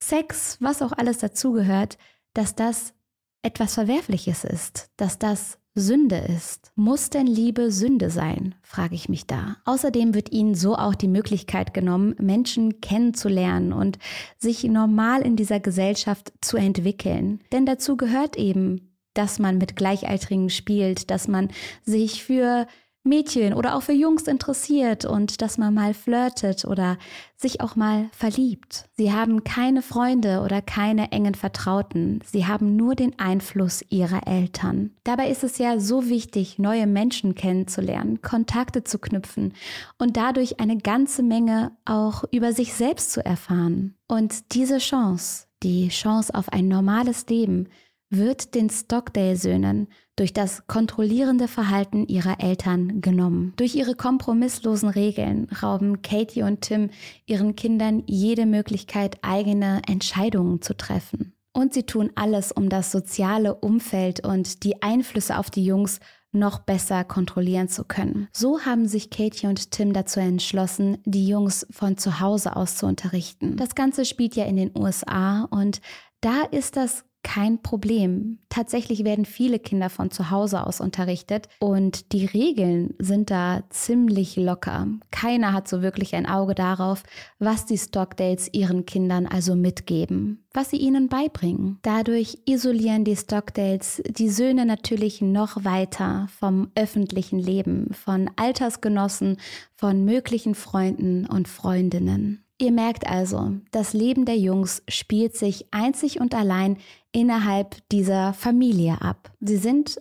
Sex, 0.01 0.59
was 0.61 0.81
auch 0.81 0.93
alles 0.93 1.19
dazugehört, 1.19 1.99
dass 2.35 2.55
das 2.55 2.95
etwas 3.43 3.75
Verwerfliches 3.75 4.45
ist, 4.45 4.91
dass 4.97 5.19
das 5.19 5.59
Sünde 5.79 6.17
ist. 6.17 6.73
Muss 6.75 7.11
denn 7.11 7.27
Liebe 7.27 7.71
Sünde 7.71 8.09
sein, 8.09 8.55
frage 8.63 8.95
ich 8.95 9.11
mich 9.11 9.27
da. 9.27 9.59
Außerdem 9.67 10.15
wird 10.15 10.33
ihnen 10.33 10.55
so 10.55 10.75
auch 10.75 10.95
die 10.95 11.07
Möglichkeit 11.07 11.75
genommen, 11.75 12.17
Menschen 12.19 12.81
kennenzulernen 12.81 13.75
und 13.75 13.99
sich 14.39 14.65
normal 14.65 15.21
in 15.21 15.37
dieser 15.37 15.61
Gesellschaft 15.61 16.33
zu 16.41 16.57
entwickeln. 16.57 17.41
Denn 17.53 17.67
dazu 17.67 17.99
gehört 17.99 18.37
eben, 18.39 18.97
dass 19.13 19.39
man 19.39 19.59
mit 19.59 19.77
Gleichaltrigen 19.77 20.49
spielt, 20.49 21.11
dass 21.11 21.29
man 21.29 21.51
sich 21.85 22.25
für 22.25 22.67
Mädchen 23.07 23.55
oder 23.55 23.77
auch 23.77 23.83
für 23.83 23.93
Jungs 23.93 24.25
interessiert 24.25 25.05
und 25.05 25.41
dass 25.41 25.57
man 25.57 25.73
mal 25.73 25.95
flirtet 25.95 26.65
oder 26.65 26.99
sich 27.37 27.61
auch 27.61 27.77
mal 27.77 28.09
verliebt. 28.13 28.89
Sie 28.97 29.13
haben 29.13 29.45
keine 29.45 29.83
Freunde 29.83 30.41
oder 30.41 30.61
keine 30.63 31.13
engen 31.13 31.35
Vertrauten. 31.35 32.21
Sie 32.25 32.47
haben 32.47 32.77
nur 32.77 32.95
den 32.95 33.19
Einfluss 33.19 33.85
ihrer 33.89 34.27
Eltern. 34.27 34.91
Dabei 35.05 35.29
ist 35.31 35.45
es 35.45 35.59
ja 35.59 35.79
so 35.79 36.09
wichtig, 36.09 36.59
neue 36.59 36.87
Menschen 36.87 37.35
kennenzulernen, 37.35 38.21
Kontakte 38.23 38.85
zu 38.85 38.99
knüpfen 38.99 39.55
und 39.99 40.17
dadurch 40.17 40.61
eine 40.61 40.79
ganze 40.79 41.23
Menge 41.23 41.73
auch 41.85 42.25
über 42.33 42.53
sich 42.53 42.75
selbst 42.75 43.13
zu 43.13 43.25
erfahren. 43.25 43.95
Und 44.09 44.55
diese 44.55 44.79
Chance, 44.79 45.47
die 45.63 45.89
Chance 45.89 46.35
auf 46.35 46.49
ein 46.53 46.69
normales 46.69 47.27
Leben, 47.29 47.69
wird 48.11 48.55
den 48.55 48.71
Stockdale-Söhnen 48.71 49.89
durch 50.17 50.33
das 50.33 50.67
kontrollierende 50.67 51.49
Verhalten 51.49 52.07
ihrer 52.07 52.41
Eltern 52.41 53.01
genommen. 53.01 53.53
Durch 53.57 53.75
ihre 53.75 53.95
kompromisslosen 53.95 54.89
Regeln 54.89 55.49
rauben 55.63 56.03
Katie 56.03 56.43
und 56.43 56.63
Tim 56.63 56.91
ihren 57.27 57.57
Kindern 57.57 58.03
jede 58.07 58.47
Möglichkeit, 58.47 59.19
eigene 59.23 59.83
Entscheidungen 59.87 60.63
zu 60.63 60.77
treffen. 60.77 61.35
Und 61.53 61.75
sie 61.75 61.85
tun 61.85 62.11
alles, 62.15 62.53
um 62.53 62.69
das 62.69 62.93
soziale 62.93 63.55
Umfeld 63.55 64.27
und 64.27 64.63
die 64.63 64.83
Einflüsse 64.83 65.39
auf 65.39 65.51
die 65.51 65.65
Jungs 65.65 66.01
noch 66.33 66.59
besser 66.59 67.03
kontrollieren 67.03 67.69
zu 67.69 67.85
können. 67.85 68.29
So 68.33 68.61
haben 68.61 68.87
sich 68.87 69.11
Katie 69.11 69.47
und 69.47 69.71
Tim 69.71 69.93
dazu 69.93 70.21
entschlossen, 70.21 70.99
die 71.05 71.27
Jungs 71.27 71.67
von 71.71 71.97
zu 71.97 72.21
Hause 72.21 72.57
aus 72.57 72.77
zu 72.77 72.87
unterrichten. 72.87 73.57
Das 73.57 73.75
Ganze 73.75 74.05
spielt 74.05 74.37
ja 74.37 74.45
in 74.45 74.57
den 74.57 74.71
USA 74.77 75.45
und 75.45 75.81
da 76.21 76.43
ist 76.43 76.77
das 76.77 77.05
kein 77.27 77.61
Problem. 77.61 78.39
Tatsächlich 78.51 79.03
werden 79.03 79.25
viele 79.25 79.59
Kinder 79.59 79.91
von 79.91 80.13
zu 80.13 80.31
Hause 80.31 80.65
aus 80.65 80.81
unterrichtet 80.81 81.49
und 81.59 82.13
die 82.13 82.25
Regeln 82.25 82.95
sind 83.01 83.33
da 83.33 83.65
ziemlich 83.69 84.37
locker. 84.37 84.87
Keiner 85.11 85.53
hat 85.53 85.67
so 85.67 85.83
wirklich 85.83 86.15
ein 86.15 86.27
Auge 86.27 86.55
darauf, 86.55 87.03
was 87.41 87.67
die 87.67 87.79
Stockdales 87.79 88.49
ihren 88.55 88.87
Kindern 88.87 89.27
also 89.27 89.57
mitgeben, 89.57 90.45
was 90.55 90.71
sie 90.71 90.77
ihnen 90.77 91.09
beibringen. 91.09 91.81
Dadurch 91.83 92.39
isolieren 92.47 93.03
die 93.03 93.17
Stockdales 93.17 94.01
die 94.09 94.31
Söhne 94.31 94.65
natürlich 94.65 95.21
noch 95.21 95.65
weiter 95.65 96.29
vom 96.39 96.71
öffentlichen 96.77 97.41
Leben, 97.41 97.93
von 97.93 98.31
Altersgenossen, 98.37 99.39
von 99.75 100.05
möglichen 100.05 100.55
Freunden 100.55 101.27
und 101.27 101.49
Freundinnen. 101.49 102.46
Ihr 102.59 102.73
merkt 102.73 103.07
also, 103.07 103.53
das 103.71 103.93
Leben 103.93 104.25
der 104.25 104.39
Jungs 104.39 104.83
spielt 104.89 105.37
sich 105.37 105.67
einzig 105.73 106.21
und 106.21 106.35
allein 106.35 106.79
innerhalb 107.13 107.77
dieser 107.91 108.33
Familie 108.33 109.03
ab. 109.03 109.31
Sie 109.41 109.59
sind 109.59 110.01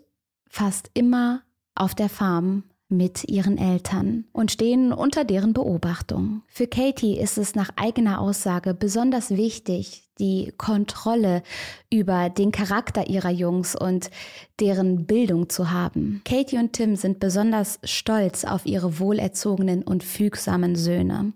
fast 0.50 0.90
immer 0.94 1.42
auf 1.76 1.96
der 1.96 2.08
Farm 2.08 2.64
mit 2.88 3.28
ihren 3.28 3.58
Eltern 3.58 4.26
und 4.32 4.52
stehen 4.52 4.94
unter 4.94 5.26
deren 5.26 5.54
Beobachtung. 5.54 6.44
Für 6.48 6.68
Katie 6.68 7.18
ist 7.18 7.38
es 7.38 7.56
nach 7.56 7.72
eigener 7.76 8.22
Aussage 8.22 8.74
besonders 8.74 9.32
wichtig, 9.32 10.04
die 10.20 10.54
Kontrolle 10.58 11.44
über 11.92 12.30
den 12.30 12.52
Charakter 12.52 13.10
ihrer 13.10 13.32
Jungs 13.32 13.76
und 13.76 14.12
deren 14.60 15.06
Bildung 15.06 15.50
zu 15.50 15.72
haben. 15.72 16.22
Katie 16.26 16.58
und 16.58 16.74
Tim 16.74 16.96
sind 16.96 17.20
besonders 17.20 17.80
stolz 17.84 18.46
auf 18.46 18.66
ihre 18.66 19.00
wohlerzogenen 19.00 19.84
und 19.84 20.04
fügsamen 20.04 20.76
Söhne. 20.76 21.34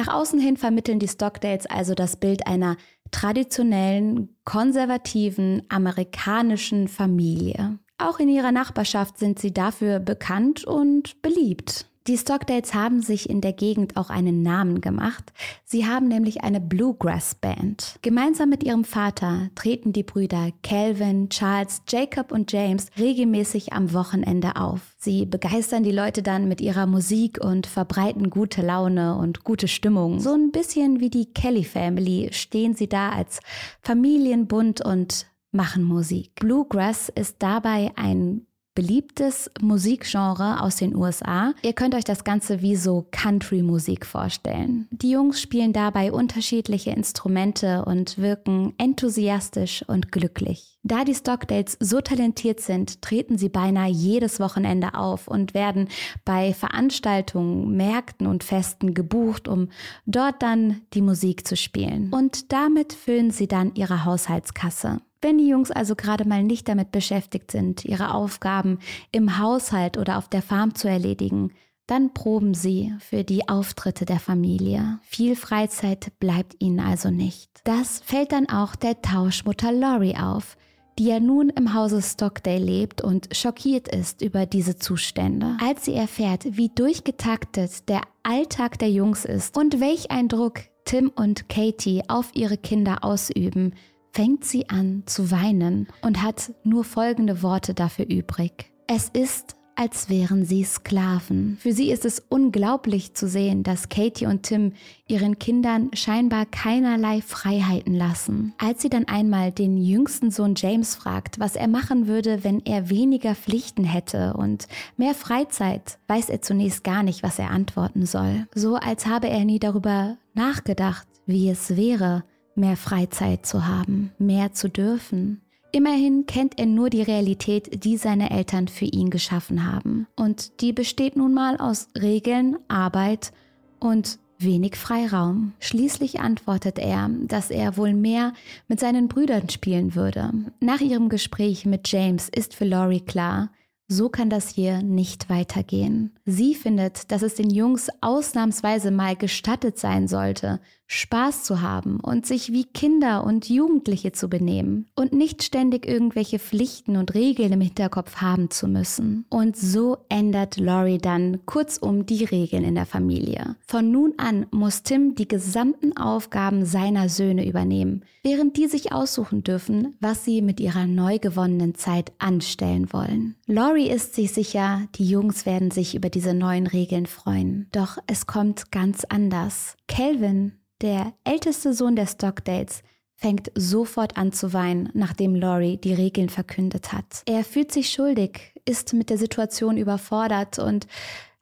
Nach 0.00 0.08
außen 0.08 0.40
hin 0.40 0.56
vermitteln 0.56 0.98
die 0.98 1.08
Stockdales 1.08 1.66
also 1.66 1.94
das 1.94 2.16
Bild 2.16 2.46
einer 2.46 2.78
traditionellen, 3.10 4.34
konservativen, 4.44 5.62
amerikanischen 5.68 6.88
Familie. 6.88 7.78
Auch 7.98 8.18
in 8.18 8.30
ihrer 8.30 8.50
Nachbarschaft 8.50 9.18
sind 9.18 9.38
sie 9.38 9.52
dafür 9.52 9.98
bekannt 9.98 10.64
und 10.64 11.20
beliebt. 11.20 11.89
Die 12.06 12.16
Stockdales 12.16 12.72
haben 12.72 13.02
sich 13.02 13.28
in 13.28 13.42
der 13.42 13.52
Gegend 13.52 13.98
auch 13.98 14.08
einen 14.08 14.42
Namen 14.42 14.80
gemacht. 14.80 15.34
Sie 15.64 15.86
haben 15.86 16.08
nämlich 16.08 16.42
eine 16.42 16.58
Bluegrass 16.58 17.34
Band. 17.34 17.98
Gemeinsam 18.00 18.48
mit 18.48 18.64
ihrem 18.64 18.84
Vater 18.84 19.50
treten 19.54 19.92
die 19.92 20.02
Brüder 20.02 20.48
Calvin, 20.62 21.28
Charles, 21.28 21.82
Jacob 21.86 22.32
und 22.32 22.52
James 22.52 22.86
regelmäßig 22.98 23.74
am 23.74 23.92
Wochenende 23.92 24.56
auf. 24.56 24.94
Sie 24.96 25.26
begeistern 25.26 25.82
die 25.82 25.92
Leute 25.92 26.22
dann 26.22 26.48
mit 26.48 26.62
ihrer 26.62 26.86
Musik 26.86 27.38
und 27.38 27.66
verbreiten 27.66 28.30
gute 28.30 28.62
Laune 28.62 29.16
und 29.16 29.44
gute 29.44 29.68
Stimmung. 29.68 30.20
So 30.20 30.32
ein 30.32 30.52
bisschen 30.52 31.00
wie 31.00 31.10
die 31.10 31.26
Kelly 31.26 31.64
Family 31.64 32.30
stehen 32.32 32.74
sie 32.74 32.88
da 32.88 33.10
als 33.10 33.40
Familienbund 33.82 34.82
und 34.82 35.26
machen 35.52 35.84
Musik. 35.84 36.34
Bluegrass 36.36 37.10
ist 37.10 37.36
dabei 37.40 37.92
ein 37.96 38.46
beliebtes 38.74 39.50
Musikgenre 39.60 40.62
aus 40.62 40.76
den 40.76 40.94
USA. 40.94 41.52
Ihr 41.62 41.72
könnt 41.72 41.94
euch 41.94 42.04
das 42.04 42.24
Ganze 42.24 42.62
wie 42.62 42.76
so 42.76 43.06
Country-Musik 43.10 44.06
vorstellen. 44.06 44.88
Die 44.90 45.10
Jungs 45.10 45.40
spielen 45.40 45.72
dabei 45.72 46.12
unterschiedliche 46.12 46.90
Instrumente 46.90 47.84
und 47.84 48.18
wirken 48.18 48.74
enthusiastisch 48.78 49.84
und 49.86 50.12
glücklich. 50.12 50.78
Da 50.82 51.04
die 51.04 51.14
Stockdales 51.14 51.76
so 51.80 52.00
talentiert 52.00 52.60
sind, 52.60 53.02
treten 53.02 53.36
sie 53.36 53.50
beinahe 53.50 53.90
jedes 53.90 54.40
Wochenende 54.40 54.94
auf 54.94 55.28
und 55.28 55.52
werden 55.52 55.88
bei 56.24 56.54
Veranstaltungen, 56.54 57.76
Märkten 57.76 58.26
und 58.26 58.44
Festen 58.44 58.94
gebucht, 58.94 59.46
um 59.46 59.68
dort 60.06 60.42
dann 60.42 60.80
die 60.94 61.02
Musik 61.02 61.46
zu 61.46 61.56
spielen. 61.56 62.10
Und 62.12 62.52
damit 62.52 62.94
füllen 62.94 63.30
sie 63.30 63.46
dann 63.46 63.74
ihre 63.74 64.04
Haushaltskasse. 64.06 65.02
Wenn 65.22 65.38
die 65.38 65.48
Jungs 65.48 65.70
also 65.70 65.94
gerade 65.94 66.26
mal 66.26 66.42
nicht 66.42 66.68
damit 66.68 66.92
beschäftigt 66.92 67.50
sind, 67.50 67.84
ihre 67.84 68.14
Aufgaben 68.14 68.78
im 69.12 69.38
Haushalt 69.38 69.98
oder 69.98 70.16
auf 70.16 70.28
der 70.28 70.42
Farm 70.42 70.74
zu 70.74 70.88
erledigen, 70.88 71.52
dann 71.86 72.14
proben 72.14 72.54
sie 72.54 72.94
für 73.00 73.24
die 73.24 73.48
Auftritte 73.48 74.04
der 74.04 74.20
Familie. 74.20 75.00
Viel 75.02 75.34
Freizeit 75.34 76.12
bleibt 76.20 76.54
ihnen 76.60 76.78
also 76.78 77.10
nicht. 77.10 77.50
Das 77.64 77.98
fällt 77.98 78.32
dann 78.32 78.48
auch 78.48 78.76
der 78.76 79.02
Tauschmutter 79.02 79.72
Lori 79.72 80.14
auf, 80.16 80.56
die 80.98 81.06
ja 81.06 81.18
nun 81.18 81.50
im 81.50 81.74
Hause 81.74 82.00
Stockdale 82.00 82.64
lebt 82.64 83.02
und 83.02 83.34
schockiert 83.36 83.88
ist 83.88 84.22
über 84.22 84.46
diese 84.46 84.76
Zustände. 84.76 85.56
Als 85.60 85.84
sie 85.84 85.94
erfährt, 85.94 86.44
wie 86.56 86.68
durchgetaktet 86.68 87.88
der 87.88 88.02
Alltag 88.22 88.78
der 88.78 88.90
Jungs 88.90 89.24
ist 89.24 89.58
und 89.58 89.80
welch 89.80 90.10
ein 90.10 90.28
Druck 90.28 90.60
Tim 90.84 91.10
und 91.14 91.48
Katie 91.48 92.02
auf 92.08 92.30
ihre 92.34 92.56
Kinder 92.56 93.02
ausüben, 93.02 93.74
fängt 94.12 94.44
sie 94.44 94.68
an 94.68 95.02
zu 95.06 95.30
weinen 95.30 95.88
und 96.02 96.22
hat 96.22 96.52
nur 96.64 96.84
folgende 96.84 97.42
Worte 97.42 97.74
dafür 97.74 98.06
übrig. 98.08 98.72
Es 98.86 99.08
ist, 99.08 99.56
als 99.76 100.10
wären 100.10 100.44
sie 100.44 100.62
Sklaven. 100.64 101.56
Für 101.58 101.72
sie 101.72 101.90
ist 101.90 102.04
es 102.04 102.22
unglaublich 102.28 103.14
zu 103.14 103.26
sehen, 103.26 103.62
dass 103.62 103.88
Katie 103.88 104.26
und 104.26 104.42
Tim 104.42 104.74
ihren 105.06 105.38
Kindern 105.38 105.90
scheinbar 105.94 106.44
keinerlei 106.44 107.22
Freiheiten 107.22 107.94
lassen. 107.94 108.52
Als 108.58 108.82
sie 108.82 108.90
dann 108.90 109.08
einmal 109.08 109.52
den 109.52 109.78
jüngsten 109.78 110.30
Sohn 110.30 110.54
James 110.54 110.96
fragt, 110.96 111.40
was 111.40 111.56
er 111.56 111.66
machen 111.66 112.08
würde, 112.08 112.44
wenn 112.44 112.60
er 112.66 112.90
weniger 112.90 113.34
Pflichten 113.34 113.84
hätte 113.84 114.34
und 114.34 114.68
mehr 114.98 115.14
Freizeit, 115.14 115.98
weiß 116.08 116.28
er 116.28 116.42
zunächst 116.42 116.84
gar 116.84 117.02
nicht, 117.02 117.22
was 117.22 117.38
er 117.38 117.50
antworten 117.50 118.04
soll. 118.04 118.46
So 118.54 118.74
als 118.76 119.06
habe 119.06 119.30
er 119.30 119.46
nie 119.46 119.60
darüber 119.60 120.18
nachgedacht, 120.34 121.06
wie 121.24 121.48
es 121.48 121.76
wäre, 121.76 122.24
mehr 122.54 122.76
Freizeit 122.76 123.46
zu 123.46 123.66
haben, 123.66 124.12
mehr 124.18 124.52
zu 124.52 124.68
dürfen. 124.68 125.40
Immerhin 125.72 126.26
kennt 126.26 126.58
er 126.58 126.66
nur 126.66 126.90
die 126.90 127.02
Realität, 127.02 127.84
die 127.84 127.96
seine 127.96 128.30
Eltern 128.30 128.66
für 128.66 128.86
ihn 128.86 129.10
geschaffen 129.10 129.70
haben. 129.70 130.06
Und 130.16 130.60
die 130.60 130.72
besteht 130.72 131.16
nun 131.16 131.32
mal 131.32 131.56
aus 131.58 131.88
Regeln, 131.96 132.56
Arbeit 132.68 133.32
und 133.78 134.18
wenig 134.38 134.76
Freiraum. 134.76 135.52
Schließlich 135.60 136.20
antwortet 136.20 136.78
er, 136.78 137.08
dass 137.26 137.50
er 137.50 137.76
wohl 137.76 137.94
mehr 137.94 138.32
mit 138.68 138.80
seinen 138.80 139.06
Brüdern 139.06 139.48
spielen 139.48 139.94
würde. 139.94 140.32
Nach 140.60 140.80
ihrem 140.80 141.08
Gespräch 141.08 141.66
mit 141.66 141.90
James 141.90 142.28
ist 142.28 142.54
für 142.54 142.64
Laurie 142.64 143.02
klar, 143.02 143.50
so 143.86 144.08
kann 144.08 144.30
das 144.30 144.48
hier 144.48 144.82
nicht 144.82 145.28
weitergehen. 145.28 146.12
Sie 146.24 146.54
findet, 146.54 147.10
dass 147.10 147.22
es 147.22 147.34
den 147.34 147.50
Jungs 147.50 147.88
ausnahmsweise 148.00 148.92
mal 148.92 149.16
gestattet 149.16 149.78
sein 149.78 150.06
sollte, 150.06 150.60
Spaß 150.92 151.44
zu 151.44 151.60
haben 151.60 152.00
und 152.00 152.26
sich 152.26 152.52
wie 152.52 152.64
Kinder 152.64 153.22
und 153.22 153.48
Jugendliche 153.48 154.10
zu 154.10 154.28
benehmen 154.28 154.88
und 154.96 155.12
nicht 155.12 155.44
ständig 155.44 155.86
irgendwelche 155.86 156.40
Pflichten 156.40 156.96
und 156.96 157.14
Regeln 157.14 157.52
im 157.52 157.60
Hinterkopf 157.60 158.16
haben 158.16 158.50
zu 158.50 158.66
müssen. 158.66 159.24
Und 159.28 159.56
so 159.56 159.98
ändert 160.08 160.56
Laurie 160.56 160.98
dann 160.98 161.46
kurzum 161.46 162.06
die 162.06 162.24
Regeln 162.24 162.64
in 162.64 162.74
der 162.74 162.86
Familie. 162.86 163.54
Von 163.68 163.92
nun 163.92 164.14
an 164.16 164.46
muss 164.50 164.82
Tim 164.82 165.14
die 165.14 165.28
gesamten 165.28 165.96
Aufgaben 165.96 166.64
seiner 166.64 167.08
Söhne 167.08 167.46
übernehmen, 167.46 168.04
während 168.24 168.56
die 168.56 168.66
sich 168.66 168.92
aussuchen 168.92 169.44
dürfen, 169.44 169.94
was 170.00 170.24
sie 170.24 170.42
mit 170.42 170.58
ihrer 170.58 170.88
neu 170.88 171.20
gewonnenen 171.20 171.76
Zeit 171.76 172.10
anstellen 172.18 172.92
wollen. 172.92 173.36
Laurie 173.46 173.88
ist 173.88 174.16
sich 174.16 174.32
sicher, 174.32 174.88
die 174.96 175.08
Jungs 175.08 175.46
werden 175.46 175.70
sich 175.70 175.94
über 175.94 176.10
diese 176.10 176.34
neuen 176.34 176.66
Regeln 176.66 177.06
freuen. 177.06 177.68
Doch 177.70 177.98
es 178.08 178.26
kommt 178.26 178.72
ganz 178.72 179.04
anders. 179.04 179.76
Calvin 179.86 180.54
der 180.82 181.12
älteste 181.24 181.74
Sohn 181.74 181.96
der 181.96 182.06
Stockdales 182.06 182.82
fängt 183.14 183.52
sofort 183.54 184.16
an 184.16 184.32
zu 184.32 184.52
weinen, 184.54 184.88
nachdem 184.94 185.34
Laurie 185.34 185.76
die 185.76 185.92
Regeln 185.92 186.30
verkündet 186.30 186.92
hat. 186.92 187.22
Er 187.26 187.44
fühlt 187.44 187.70
sich 187.70 187.90
schuldig, 187.90 188.54
ist 188.64 188.94
mit 188.94 189.10
der 189.10 189.18
Situation 189.18 189.76
überfordert 189.76 190.58
und 190.58 190.86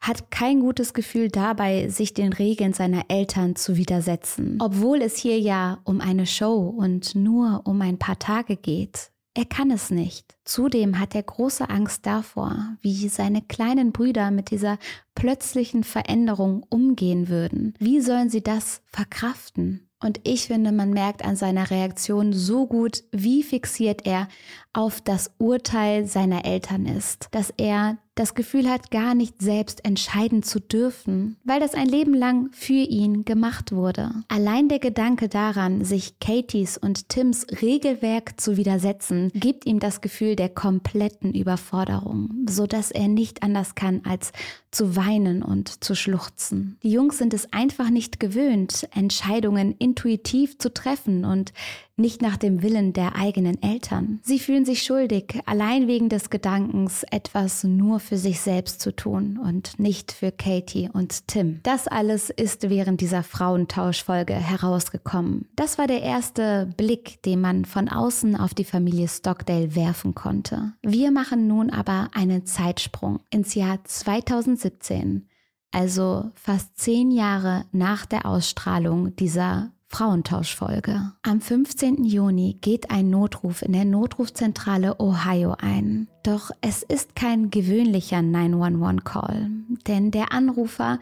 hat 0.01 0.31
kein 0.31 0.61
gutes 0.61 0.95
Gefühl 0.95 1.29
dabei, 1.29 1.89
sich 1.89 2.15
den 2.15 2.33
Regeln 2.33 2.73
seiner 2.73 3.05
Eltern 3.09 3.57
zu 3.57 3.77
widersetzen. 3.77 4.59
Obwohl 4.61 5.03
es 5.03 5.17
hier 5.17 5.39
ja 5.39 5.79
um 5.85 6.01
eine 6.01 6.27
Show 6.27 6.69
und 6.69 7.15
nur 7.15 7.63
um 7.65 7.81
ein 7.83 7.99
paar 7.99 8.19
Tage 8.19 8.57
geht. 8.57 9.11
Er 9.35 9.45
kann 9.45 9.71
es 9.71 9.91
nicht. 9.91 10.37
Zudem 10.45 10.99
hat 10.99 11.15
er 11.15 11.23
große 11.23 11.69
Angst 11.69 12.07
davor, 12.07 12.77
wie 12.81 13.09
seine 13.09 13.43
kleinen 13.43 13.93
Brüder 13.93 14.31
mit 14.31 14.51
dieser 14.51 14.79
plötzlichen 15.15 15.85
Veränderung 15.85 16.65
umgehen 16.69 17.29
würden. 17.29 17.75
Wie 17.79 18.01
sollen 18.01 18.31
sie 18.31 18.43
das 18.43 18.83
verkraften? 18.87 19.89
Und 20.01 20.21
ich 20.23 20.47
finde, 20.47 20.71
man 20.71 20.91
merkt 20.91 21.25
an 21.25 21.35
seiner 21.35 21.71
Reaktion 21.71 22.33
so 22.33 22.67
gut, 22.67 23.03
wie 23.11 23.43
fixiert 23.43 24.07
er 24.07 24.29
auf 24.73 25.01
das 25.01 25.33
Urteil 25.39 26.07
seiner 26.07 26.45
Eltern 26.45 26.87
ist, 26.87 27.29
dass 27.33 27.53
er 27.57 27.99
das 28.19 28.35
Gefühl 28.35 28.69
hat, 28.69 28.91
gar 28.91 29.15
nicht 29.15 29.41
selbst 29.41 29.85
entscheiden 29.85 30.43
zu 30.43 30.61
dürfen, 30.61 31.37
weil 31.45 31.61
das 31.61 31.75
ein 31.75 31.89
Leben 31.89 32.15
lang 32.15 32.51
für 32.53 32.73
ihn 32.73 33.25
gemacht 33.25 33.73
wurde. 33.73 34.11
Allein 34.29 34.69
der 34.69 34.79
Gedanke 34.79 35.29
daran, 35.29 35.85
sich 35.85 36.19
Katies 36.19 36.79
und 36.79 37.09
Tims 37.09 37.47
Regelwerk 37.63 38.41
zu 38.41 38.57
widersetzen, 38.57 39.31
gibt 39.35 39.67
ihm 39.67 39.79
das 39.79 40.01
Gefühl 40.01 40.37
der 40.37 40.49
kompletten 40.49 41.35
Überforderung, 41.35 42.47
so 42.49 42.67
dass 42.67 42.91
er 42.91 43.09
nicht 43.09 43.43
anders 43.43 43.75
kann, 43.75 44.03
als 44.05 44.33
zu 44.71 44.97
weinen 44.97 45.43
und 45.43 45.83
zu 45.83 45.95
schluchzen. 45.95 46.77
Die 46.83 46.91
Jungs 46.91 47.19
sind 47.19 47.33
es 47.35 47.53
einfach 47.53 47.91
nicht 47.91 48.21
gewöhnt, 48.21 48.89
Entscheidungen 48.95 49.75
intuitiv 49.79 50.59
zu 50.59 50.73
treffen 50.73 51.25
und 51.25 51.53
nicht 51.99 52.23
nach 52.23 52.37
dem 52.37 52.63
Willen 52.63 52.93
der 52.93 53.17
eigenen 53.17 53.63
Eltern. 53.63 54.21
Sie 54.23 54.39
fühlen 54.39 54.65
sich 54.65 54.83
schuldig, 54.83 55.41
allein 55.47 55.89
wegen 55.89 56.09
des 56.09 56.31
Gedankens, 56.31 57.05
etwas 57.11 57.65
nur 57.65 58.01
für 58.01 58.17
sich 58.17 58.41
selbst 58.41 58.81
zu 58.81 58.95
tun 58.95 59.39
und 59.43 59.79
nicht 59.79 60.13
für 60.13 60.33
Katie 60.33 60.91
und 60.93 61.27
Tim. 61.29 61.61
Das 61.63 61.89
alles 61.89 62.31
ist 62.31 62.71
während 62.71 63.01
dieser 63.01 63.23
Frauentauschfolge 63.23 64.35
herausgekommen. 64.35 65.49
Das 65.57 65.79
war 65.79 65.87
der 65.87 66.03
erste 66.03 66.73
Blick, 66.77 67.23
den 67.23 67.41
man 67.41 67.65
von 67.65 67.89
außen 67.89 68.37
auf 68.37 68.55
die 68.55 68.65
Familie 68.65 69.09
Stockdale 69.09 69.75
werfen 69.75 70.15
konnte. 70.15 70.73
Wir 70.83 71.11
machen 71.11 71.47
nun 71.47 71.71
aber 71.71 72.11
einen 72.15 72.47
Zeitsprung 72.47 73.21
ins 73.31 73.55
Jahr 73.55 73.85
2017 73.85 75.29
also 75.71 76.31
fast 76.35 76.79
zehn 76.79 77.11
Jahre 77.11 77.67
nach 77.73 78.07
der 78.07 78.27
Ausstrahlung 78.27 79.15
dieser 79.17 79.71
Frauentauschfolge. 79.89 81.13
Am 81.23 81.41
15. 81.41 82.05
Juni 82.05 82.59
geht 82.61 82.91
ein 82.91 83.11
Notruf 83.11 83.63
in 83.63 83.73
der 83.73 83.85
Notrufzentrale 83.85 85.01
Ohio 85.01 85.57
ein. 85.59 86.09
Doch 86.23 86.51
es 86.61 86.83
ist 86.83 87.17
kein 87.17 87.51
gewöhnlicher 87.51 88.19
911-Call, 88.19 89.51
denn 89.87 90.11
der 90.11 90.33
Anrufer 90.33 91.01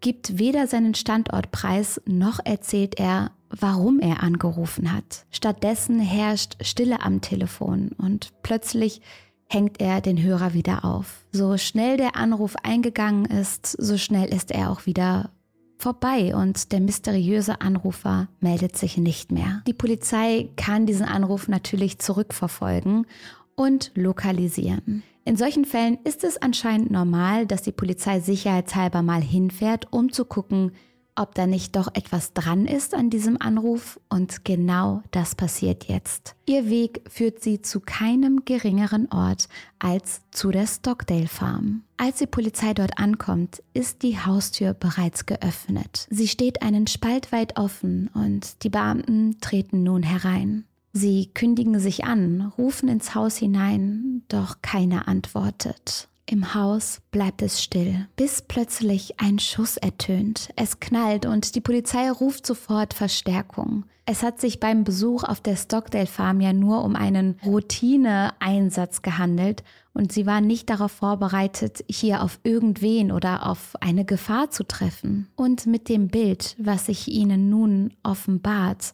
gibt 0.00 0.38
weder 0.38 0.66
seinen 0.66 0.94
Standort 0.94 1.50
preis, 1.52 2.00
noch 2.06 2.38
erzählt 2.44 2.98
er, 2.98 3.30
warum 3.48 4.00
er 4.00 4.22
angerufen 4.22 4.92
hat. 4.92 5.24
Stattdessen 5.30 6.00
herrscht 6.00 6.56
Stille 6.60 7.00
am 7.00 7.20
Telefon 7.20 7.92
und 7.96 8.32
plötzlich 8.42 9.00
hängt 9.46 9.80
er 9.80 10.00
den 10.00 10.20
Hörer 10.20 10.52
wieder 10.52 10.84
auf. 10.84 11.24
So 11.32 11.56
schnell 11.56 11.96
der 11.96 12.16
Anruf 12.16 12.56
eingegangen 12.62 13.24
ist, 13.24 13.66
so 13.66 13.96
schnell 13.96 14.32
ist 14.34 14.50
er 14.50 14.70
auch 14.70 14.86
wieder 14.86 15.30
vorbei 15.76 16.34
und 16.34 16.72
der 16.72 16.80
mysteriöse 16.80 17.60
Anrufer 17.60 18.28
meldet 18.40 18.76
sich 18.76 18.96
nicht 18.96 19.32
mehr. 19.32 19.62
Die 19.66 19.74
Polizei 19.74 20.48
kann 20.56 20.86
diesen 20.86 21.06
Anruf 21.06 21.48
natürlich 21.48 21.98
zurückverfolgen 21.98 23.06
und 23.54 23.92
lokalisieren. 23.94 25.02
In 25.24 25.36
solchen 25.36 25.64
Fällen 25.64 25.98
ist 26.04 26.22
es 26.22 26.36
anscheinend 26.36 26.90
normal, 26.90 27.46
dass 27.46 27.62
die 27.62 27.72
Polizei 27.72 28.20
sicherheitshalber 28.20 29.02
mal 29.02 29.22
hinfährt, 29.22 29.86
um 29.90 30.12
zu 30.12 30.24
gucken, 30.24 30.72
ob 31.16 31.34
da 31.34 31.46
nicht 31.46 31.76
doch 31.76 31.88
etwas 31.94 32.32
dran 32.32 32.66
ist 32.66 32.94
an 32.94 33.10
diesem 33.10 33.40
Anruf 33.40 34.00
und 34.08 34.44
genau 34.44 35.02
das 35.10 35.34
passiert 35.34 35.84
jetzt. 35.84 36.34
Ihr 36.46 36.68
Weg 36.68 37.02
führt 37.08 37.42
sie 37.42 37.62
zu 37.62 37.80
keinem 37.80 38.44
geringeren 38.44 39.10
Ort 39.12 39.48
als 39.78 40.22
zu 40.30 40.50
der 40.50 40.66
Stockdale 40.66 41.28
Farm. 41.28 41.82
Als 41.96 42.18
die 42.18 42.26
Polizei 42.26 42.74
dort 42.74 42.98
ankommt, 42.98 43.62
ist 43.72 44.02
die 44.02 44.18
Haustür 44.18 44.74
bereits 44.74 45.26
geöffnet. 45.26 46.06
Sie 46.10 46.28
steht 46.28 46.62
einen 46.62 46.86
Spalt 46.86 47.32
weit 47.32 47.58
offen 47.58 48.10
und 48.14 48.62
die 48.64 48.70
Beamten 48.70 49.38
treten 49.40 49.82
nun 49.82 50.02
herein. 50.02 50.64
Sie 50.92 51.30
kündigen 51.34 51.80
sich 51.80 52.04
an, 52.04 52.52
rufen 52.56 52.88
ins 52.88 53.16
Haus 53.16 53.36
hinein, 53.36 54.22
doch 54.28 54.62
keiner 54.62 55.08
antwortet. 55.08 56.08
Im 56.26 56.54
Haus 56.54 57.02
bleibt 57.10 57.42
es 57.42 57.62
still, 57.62 58.08
bis 58.16 58.40
plötzlich 58.40 59.20
ein 59.20 59.38
Schuss 59.38 59.76
ertönt. 59.76 60.48
Es 60.56 60.80
knallt 60.80 61.26
und 61.26 61.54
die 61.54 61.60
Polizei 61.60 62.10
ruft 62.10 62.46
sofort 62.46 62.94
Verstärkung. 62.94 63.84
Es 64.06 64.22
hat 64.22 64.40
sich 64.40 64.58
beim 64.58 64.84
Besuch 64.84 65.24
auf 65.24 65.40
der 65.40 65.56
Stockdale 65.56 66.06
Farm 66.06 66.40
ja 66.40 66.52
nur 66.52 66.82
um 66.82 66.96
einen 66.96 67.38
Routineeinsatz 67.44 69.02
gehandelt 69.02 69.64
und 69.92 70.12
sie 70.12 70.26
waren 70.26 70.46
nicht 70.46 70.68
darauf 70.70 70.92
vorbereitet, 70.92 71.84
hier 71.88 72.22
auf 72.22 72.40
irgendwen 72.42 73.12
oder 73.12 73.46
auf 73.46 73.76
eine 73.80 74.04
Gefahr 74.04 74.50
zu 74.50 74.64
treffen. 74.64 75.28
Und 75.36 75.66
mit 75.66 75.88
dem 75.88 76.08
Bild, 76.08 76.56
was 76.58 76.86
sich 76.86 77.08
ihnen 77.08 77.48
nun 77.48 77.94
offenbart, 78.02 78.92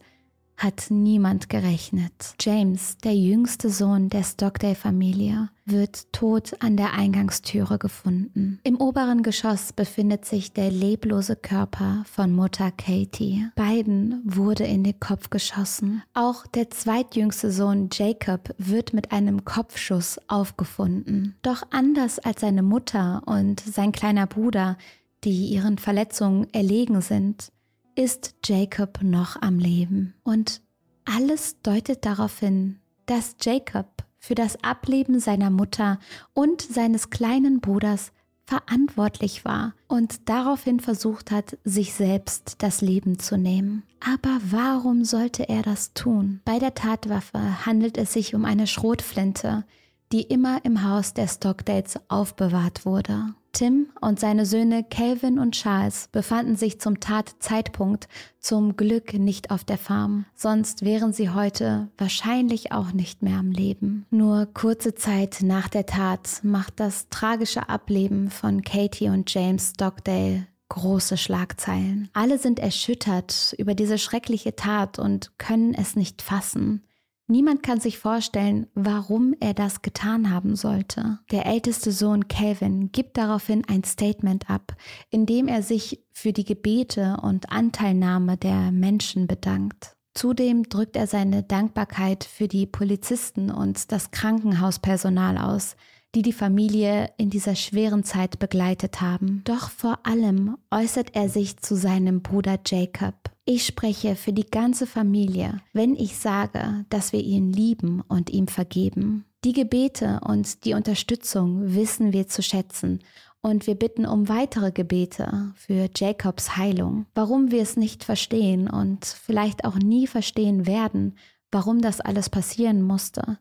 hat 0.60 0.90
niemand 0.90 1.48
gerechnet. 1.48 2.34
James, 2.38 2.98
der 2.98 3.16
jüngste 3.16 3.70
Sohn 3.70 4.10
der 4.10 4.22
Stockdale-Familie, 4.22 5.48
wird 5.64 6.12
tot 6.12 6.52
an 6.60 6.76
der 6.76 6.92
Eingangstüre 6.92 7.78
gefunden. 7.78 8.60
Im 8.62 8.76
oberen 8.76 9.22
Geschoss 9.22 9.72
befindet 9.72 10.26
sich 10.26 10.52
der 10.52 10.70
leblose 10.70 11.34
Körper 11.34 12.04
von 12.04 12.32
Mutter 12.32 12.70
Katie. 12.72 13.48
Beiden 13.54 14.20
wurde 14.24 14.64
in 14.64 14.84
den 14.84 15.00
Kopf 15.00 15.30
geschossen. 15.30 16.02
Auch 16.12 16.46
der 16.46 16.68
zweitjüngste 16.68 17.50
Sohn 17.50 17.88
Jacob 17.90 18.54
wird 18.58 18.92
mit 18.92 19.12
einem 19.12 19.46
Kopfschuss 19.46 20.20
aufgefunden. 20.28 21.36
Doch 21.40 21.62
anders 21.70 22.18
als 22.18 22.42
seine 22.42 22.62
Mutter 22.62 23.22
und 23.24 23.60
sein 23.60 23.92
kleiner 23.92 24.26
Bruder, 24.26 24.76
die 25.24 25.46
ihren 25.46 25.78
Verletzungen 25.78 26.52
erlegen 26.52 27.00
sind, 27.00 27.50
ist 27.94 28.34
Jacob 28.44 29.02
noch 29.02 29.40
am 29.40 29.58
Leben. 29.58 30.14
Und 30.22 30.62
alles 31.04 31.60
deutet 31.62 32.04
darauf 32.04 32.38
hin, 32.38 32.80
dass 33.06 33.36
Jacob 33.40 34.04
für 34.18 34.34
das 34.34 34.62
Ableben 34.62 35.18
seiner 35.18 35.50
Mutter 35.50 35.98
und 36.34 36.62
seines 36.62 37.10
kleinen 37.10 37.60
Bruders 37.60 38.12
verantwortlich 38.50 39.44
war 39.44 39.74
und 39.86 40.28
daraufhin 40.28 40.80
versucht 40.80 41.30
hat, 41.30 41.56
sich 41.64 41.94
selbst 41.94 42.56
das 42.62 42.80
Leben 42.80 43.18
zu 43.18 43.38
nehmen. 43.38 43.84
Aber 44.00 44.40
warum 44.50 45.04
sollte 45.04 45.48
er 45.48 45.62
das 45.62 45.94
tun? 45.94 46.40
Bei 46.44 46.58
der 46.58 46.74
Tatwaffe 46.74 47.64
handelt 47.64 47.96
es 47.96 48.12
sich 48.12 48.34
um 48.34 48.44
eine 48.44 48.66
Schrotflinte, 48.66 49.64
die 50.12 50.22
immer 50.22 50.64
im 50.64 50.82
Haus 50.84 51.14
der 51.14 51.28
Stockdales 51.28 52.00
aufbewahrt 52.08 52.84
wurde. 52.84 53.34
Tim 53.52 53.88
und 54.00 54.20
seine 54.20 54.46
Söhne 54.46 54.84
Calvin 54.84 55.38
und 55.38 55.52
Charles 55.52 56.08
befanden 56.12 56.56
sich 56.56 56.80
zum 56.80 57.00
Tatzeitpunkt 57.00 58.08
zum 58.38 58.76
Glück 58.76 59.14
nicht 59.14 59.50
auf 59.50 59.64
der 59.64 59.78
Farm, 59.78 60.26
sonst 60.34 60.84
wären 60.84 61.12
sie 61.12 61.30
heute 61.30 61.88
wahrscheinlich 61.98 62.72
auch 62.72 62.92
nicht 62.92 63.22
mehr 63.22 63.38
am 63.38 63.50
Leben. 63.50 64.06
Nur 64.10 64.46
kurze 64.52 64.94
Zeit 64.94 65.38
nach 65.42 65.68
der 65.68 65.86
Tat 65.86 66.40
macht 66.42 66.80
das 66.80 67.08
tragische 67.08 67.68
Ableben 67.68 68.30
von 68.30 68.62
Katie 68.62 69.08
und 69.08 69.32
James 69.32 69.72
Stockdale 69.74 70.46
große 70.70 71.18
Schlagzeilen. 71.18 72.08
Alle 72.14 72.38
sind 72.38 72.58
erschüttert 72.58 73.54
über 73.58 73.74
diese 73.74 73.98
schreckliche 73.98 74.56
Tat 74.56 74.98
und 74.98 75.36
können 75.36 75.74
es 75.74 75.96
nicht 75.96 76.22
fassen. 76.22 76.82
Niemand 77.30 77.62
kann 77.62 77.78
sich 77.78 77.96
vorstellen, 77.96 78.66
warum 78.74 79.36
er 79.38 79.54
das 79.54 79.82
getan 79.82 80.30
haben 80.30 80.56
sollte. 80.56 81.20
Der 81.30 81.46
älteste 81.46 81.92
Sohn 81.92 82.26
Calvin 82.26 82.90
gibt 82.90 83.16
daraufhin 83.16 83.62
ein 83.68 83.84
Statement 83.84 84.50
ab, 84.50 84.74
in 85.10 85.26
dem 85.26 85.46
er 85.46 85.62
sich 85.62 86.02
für 86.12 86.32
die 86.32 86.44
Gebete 86.44 87.18
und 87.22 87.52
Anteilnahme 87.52 88.36
der 88.36 88.72
Menschen 88.72 89.28
bedankt. 89.28 89.94
Zudem 90.12 90.64
drückt 90.64 90.96
er 90.96 91.06
seine 91.06 91.44
Dankbarkeit 91.44 92.24
für 92.24 92.48
die 92.48 92.66
Polizisten 92.66 93.52
und 93.52 93.92
das 93.92 94.10
Krankenhauspersonal 94.10 95.38
aus, 95.38 95.76
die 96.16 96.22
die 96.22 96.32
Familie 96.32 97.12
in 97.16 97.30
dieser 97.30 97.54
schweren 97.54 98.02
Zeit 98.02 98.40
begleitet 98.40 99.00
haben. 99.00 99.42
Doch 99.44 99.70
vor 99.70 100.00
allem 100.02 100.56
äußert 100.72 101.14
er 101.14 101.28
sich 101.28 101.58
zu 101.58 101.76
seinem 101.76 102.22
Bruder 102.22 102.58
Jacob. 102.66 103.14
Ich 103.52 103.66
spreche 103.66 104.14
für 104.14 104.32
die 104.32 104.48
ganze 104.48 104.86
Familie, 104.86 105.60
wenn 105.72 105.96
ich 105.96 106.16
sage, 106.16 106.86
dass 106.88 107.12
wir 107.12 107.20
ihn 107.20 107.52
lieben 107.52 108.00
und 108.06 108.30
ihm 108.30 108.46
vergeben. 108.46 109.24
Die 109.42 109.52
Gebete 109.52 110.20
und 110.24 110.64
die 110.64 110.74
Unterstützung 110.74 111.74
wissen 111.74 112.12
wir 112.12 112.28
zu 112.28 112.44
schätzen 112.44 113.00
und 113.42 113.66
wir 113.66 113.74
bitten 113.74 114.06
um 114.06 114.28
weitere 114.28 114.70
Gebete 114.70 115.52
für 115.56 115.90
Jacobs 115.92 116.56
Heilung. 116.56 117.06
Warum 117.12 117.50
wir 117.50 117.60
es 117.60 117.76
nicht 117.76 118.04
verstehen 118.04 118.70
und 118.70 119.04
vielleicht 119.04 119.64
auch 119.64 119.74
nie 119.74 120.06
verstehen 120.06 120.68
werden, 120.68 121.16
warum 121.50 121.80
das 121.80 122.00
alles 122.00 122.30
passieren 122.30 122.82
musste, 122.82 123.36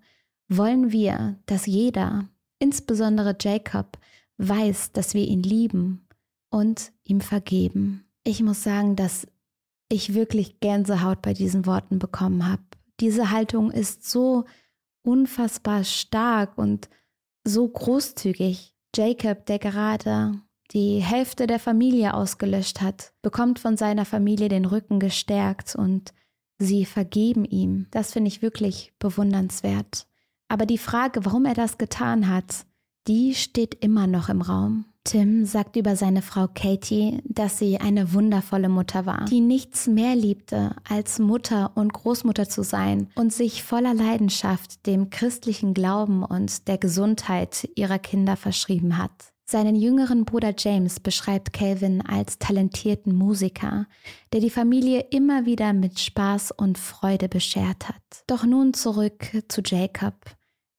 wollen 0.48 0.92
wir, 0.92 1.38
dass 1.46 1.68
jeder, 1.68 2.28
insbesondere 2.58 3.38
Jacob, 3.40 4.00
weiß, 4.40 4.92
dass 4.92 5.14
wir 5.14 5.28
ihn 5.28 5.44
lieben 5.44 6.08
und 6.50 6.94
ihm 7.04 7.22
vergeben. 7.22 8.06
Ich 8.24 8.42
muss 8.42 8.64
sagen, 8.64 8.96
dass 8.96 9.28
ich 9.90 10.14
wirklich 10.14 10.60
Gänsehaut 10.60 11.22
bei 11.22 11.34
diesen 11.34 11.66
Worten 11.66 12.00
bekommen 12.00 12.48
habe. 12.48 12.62
Diese 13.00 13.32
Haltung 13.32 13.72
ist 13.72 14.10
so 14.10 14.46
unfassbar 15.04 15.84
stark 15.84 16.58
und 16.58 16.90
so 17.44 17.68
großzügig. 17.68 18.76
Jacob, 18.96 19.46
der 19.46 19.60
gerade 19.60 20.42
die 20.72 21.00
Hälfte 21.00 21.48
der 21.48 21.60
Familie 21.60 22.14
ausgelöscht 22.14 22.82
hat, 22.82 23.14
bekommt 23.22 23.60
von 23.60 23.78
seiner 23.78 24.06
Familie 24.06 24.50
den 24.50 24.66
Rücken 24.66 25.00
gestärkt 25.00 25.76
und 25.76 26.14
sie 26.60 26.86
vergeben 26.86 27.46
ihm. 27.46 27.88
Das 27.92 28.14
finde 28.14 28.28
ich 28.28 28.42
wirklich 28.42 28.94
bewundernswert. 29.00 30.06
Aber 30.48 30.66
die 30.66 30.78
Frage, 30.78 31.26
warum 31.26 31.46
er 31.46 31.54
das 31.54 31.78
getan 31.78 32.28
hat, 32.30 32.66
die 33.08 33.34
steht 33.34 33.76
immer 33.84 34.08
noch 34.08 34.30
im 34.30 34.42
Raum. 34.42 34.86
Tim 35.10 35.44
sagt 35.44 35.76
über 35.76 35.96
seine 35.96 36.22
Frau 36.22 36.48
Katie, 36.54 37.20
dass 37.26 37.58
sie 37.58 37.80
eine 37.80 38.14
wundervolle 38.14 38.70
Mutter 38.70 39.08
war, 39.08 39.26
die 39.26 39.40
nichts 39.40 39.88
mehr 39.88 40.16
liebte, 40.16 40.76
als 40.88 41.18
Mutter 41.18 41.72
und 41.74 41.94
Großmutter 41.94 42.48
zu 42.48 42.62
sein 42.62 43.10
und 43.16 43.34
sich 43.34 43.64
voller 43.64 43.96
Leidenschaft 43.96 44.86
dem 44.86 45.10
christlichen 45.10 45.74
Glauben 45.74 46.24
und 46.24 46.68
der 46.68 46.78
Gesundheit 46.78 47.68
ihrer 47.74 47.98
Kinder 47.98 48.38
verschrieben 48.38 49.00
hat. 49.00 49.34
Seinen 49.46 49.76
jüngeren 49.76 50.26
Bruder 50.26 50.54
James 50.56 51.00
beschreibt 51.00 51.54
Calvin 51.54 52.06
als 52.06 52.38
talentierten 52.38 53.16
Musiker, 53.16 53.88
der 54.32 54.42
die 54.42 54.52
Familie 54.52 55.08
immer 55.10 55.48
wieder 55.48 55.74
mit 55.74 56.00
Spaß 56.00 56.52
und 56.52 56.78
Freude 56.78 57.30
beschert 57.30 57.90
hat. 57.90 57.96
Doch 58.28 58.44
nun 58.44 58.76
zurück 58.76 59.26
zu 59.48 59.62
Jacob. 59.66 60.14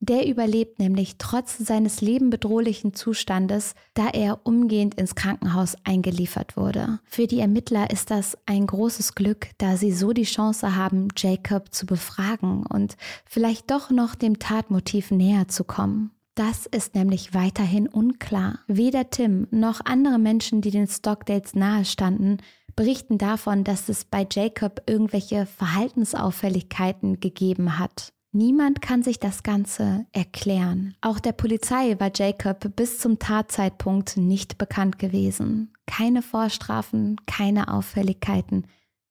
Der 0.03 0.27
überlebt 0.27 0.79
nämlich 0.79 1.17
trotz 1.19 1.59
seines 1.59 2.01
lebenbedrohlichen 2.01 2.95
Zustandes, 2.95 3.75
da 3.93 4.09
er 4.09 4.41
umgehend 4.45 4.95
ins 4.95 5.15
Krankenhaus 5.15 5.77
eingeliefert 5.85 6.57
wurde. 6.57 7.01
Für 7.05 7.27
die 7.27 7.41
Ermittler 7.41 7.91
ist 7.91 8.11
das 8.11 8.39
ein 8.47 8.67
großes 8.67 9.15
Glück, 9.15 9.49
da 9.59 9.77
sie 9.77 9.93
so 9.93 10.15
die 10.15 10.23
Chance 10.23 10.75
haben, 10.75 11.09
Jacob 11.15 11.75
zu 11.75 11.85
befragen 11.85 12.65
und 12.65 12.97
vielleicht 13.27 13.71
doch 13.71 13.91
noch 13.91 14.15
dem 14.15 14.39
Tatmotiv 14.39 15.11
näher 15.11 15.49
zu 15.49 15.65
kommen. 15.65 16.13
Das 16.35 16.65
ist 16.65 16.95
nämlich 16.95 17.35
weiterhin 17.35 17.87
unklar. 17.87 18.61
Weder 18.67 19.11
Tim 19.11 19.49
noch 19.51 19.83
andere 19.85 20.19
Menschen, 20.19 20.63
die 20.63 20.71
den 20.71 20.87
Stockdales 20.87 21.55
nahestanden, 21.55 22.39
berichten 22.75 23.19
davon, 23.19 23.65
dass 23.65 23.91
es 23.91 24.07
bei 24.07 24.27
Jacob 24.33 24.83
irgendwelche 24.87 25.45
Verhaltensauffälligkeiten 25.45 27.21
gegeben 27.21 27.79
hat. 27.79 28.15
Niemand 28.33 28.81
kann 28.81 29.03
sich 29.03 29.19
das 29.19 29.43
Ganze 29.43 30.07
erklären. 30.13 30.95
Auch 31.01 31.19
der 31.19 31.33
Polizei 31.33 31.99
war 31.99 32.13
Jacob 32.15 32.77
bis 32.77 33.01
zum 33.01 33.19
Tatzeitpunkt 33.19 34.17
nicht 34.17 34.57
bekannt 34.57 35.01
gewesen. 35.01 35.73
Keine 35.87 36.23
Vorstrafen, 36.23 37.17
keine 37.27 37.73
Auffälligkeiten, 37.73 38.67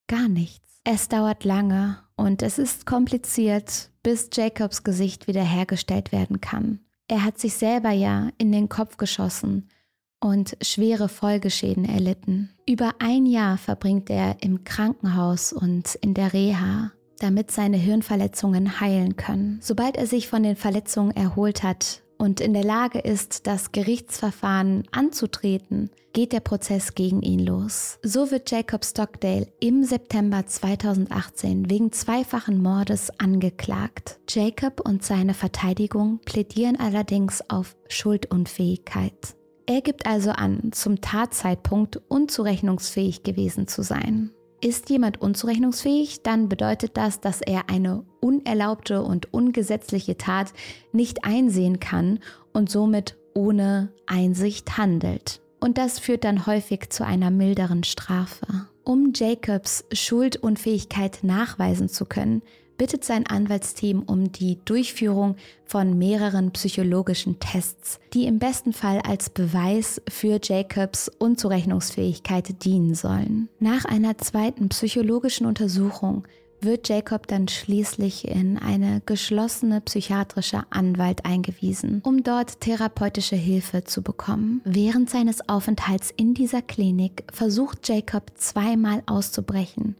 gar 0.07 0.29
nichts. 0.29 0.79
Es 0.85 1.09
dauert 1.09 1.43
lange 1.43 1.97
und 2.15 2.41
es 2.41 2.57
ist 2.57 2.85
kompliziert, 2.85 3.91
bis 4.03 4.29
Jacobs 4.33 4.83
Gesicht 4.83 5.27
wiederhergestellt 5.27 6.13
werden 6.13 6.39
kann. 6.39 6.79
Er 7.09 7.25
hat 7.25 7.39
sich 7.39 7.55
selber 7.55 7.91
ja 7.91 8.29
in 8.37 8.53
den 8.53 8.69
Kopf 8.69 8.95
geschossen 8.95 9.67
und 10.21 10.55
schwere 10.61 11.09
Folgeschäden 11.09 11.83
erlitten. 11.83 12.51
Über 12.67 12.93
ein 12.99 13.25
Jahr 13.25 13.57
verbringt 13.57 14.09
er 14.09 14.41
im 14.41 14.63
Krankenhaus 14.63 15.51
und 15.51 15.95
in 15.95 16.13
der 16.13 16.31
Reha 16.31 16.91
damit 17.19 17.51
seine 17.51 17.77
Hirnverletzungen 17.77 18.79
heilen 18.79 19.15
können. 19.15 19.59
Sobald 19.61 19.97
er 19.97 20.07
sich 20.07 20.27
von 20.27 20.43
den 20.43 20.55
Verletzungen 20.55 21.15
erholt 21.15 21.63
hat 21.63 22.01
und 22.17 22.41
in 22.41 22.53
der 22.53 22.63
Lage 22.63 22.99
ist, 22.99 23.47
das 23.47 23.71
Gerichtsverfahren 23.71 24.83
anzutreten, 24.91 25.89
geht 26.13 26.33
der 26.33 26.39
Prozess 26.39 26.95
gegen 26.95 27.21
ihn 27.21 27.39
los. 27.39 27.99
So 28.03 28.31
wird 28.31 28.51
Jacob 28.51 28.83
Stockdale 28.83 29.47
im 29.59 29.83
September 29.83 30.45
2018 30.45 31.69
wegen 31.69 31.91
zweifachen 31.91 32.61
Mordes 32.61 33.11
angeklagt. 33.19 34.19
Jacob 34.27 34.81
und 34.85 35.03
seine 35.03 35.33
Verteidigung 35.33 36.19
plädieren 36.25 36.77
allerdings 36.77 37.47
auf 37.49 37.75
Schuldunfähigkeit. 37.87 39.35
Er 39.65 39.81
gibt 39.81 40.07
also 40.07 40.31
an, 40.31 40.71
zum 40.71 40.99
Tatzeitpunkt 40.99 42.01
unzurechnungsfähig 42.07 43.21
gewesen 43.21 43.67
zu 43.67 43.83
sein. 43.83 44.31
Ist 44.61 44.89
jemand 44.89 45.21
unzurechnungsfähig, 45.21 46.21
dann 46.21 46.49
bedeutet 46.49 46.97
das, 46.97 47.21
dass 47.21 47.41
er 47.41 47.69
eine 47.69 48.03
unerlaubte 48.19 49.01
und 49.03 49.33
ungesetzliche 49.33 50.17
Tat 50.17 50.51
nicht 50.91 51.23
einsehen 51.23 51.79
kann 51.79 52.19
und 52.51 52.69
somit 52.69 53.15
ohne 53.33 53.93
Einsicht 54.05 54.77
handelt. 54.77 55.41
Und 55.61 55.77
das 55.77 55.99
führt 55.99 56.25
dann 56.25 56.45
häufig 56.45 56.89
zu 56.89 57.05
einer 57.05 57.31
milderen 57.31 57.85
Strafe. 57.85 58.67
Um 58.83 59.13
Jacobs 59.15 59.85
Schuldunfähigkeit 59.93 61.19
nachweisen 61.21 61.87
zu 61.87 62.05
können, 62.05 62.41
bittet 62.79 63.03
sein 63.03 63.27
Anwaltsteam 63.27 64.01
um 64.03 64.31
die 64.31 64.57
Durchführung 64.65 65.35
von 65.65 65.99
mehreren 65.99 66.51
psychologischen 66.51 67.37
Tests, 67.39 67.99
die 68.13 68.25
im 68.25 68.39
besten 68.39 68.73
Fall 68.73 69.01
als 69.01 69.29
Beweis 69.29 70.01
für 70.09 70.39
Jacobs 70.41 71.11
Unzurechnungsfähigkeit 71.19 72.63
dienen 72.63 72.95
sollen. 72.95 73.49
Nach 73.59 73.85
einer 73.85 74.17
zweiten 74.17 74.69
psychologischen 74.69 75.45
Untersuchung 75.45 76.23
wird 76.61 76.89
Jacob 76.89 77.27
dann 77.27 77.47
schließlich 77.47 78.27
in 78.27 78.57
eine 78.57 79.01
geschlossene 79.05 79.81
psychiatrische 79.81 80.63
Anwalt 80.69 81.25
eingewiesen, 81.25 82.01
um 82.05 82.23
dort 82.23 82.61
therapeutische 82.61 83.35
Hilfe 83.35 83.83
zu 83.83 84.01
bekommen. 84.01 84.61
Während 84.63 85.09
seines 85.09 85.47
Aufenthalts 85.47 86.13
in 86.15 86.33
dieser 86.33 86.61
Klinik 86.61 87.25
versucht 87.31 87.87
Jacob 87.87 88.31
zweimal 88.35 89.03
auszubrechen, 89.05 89.95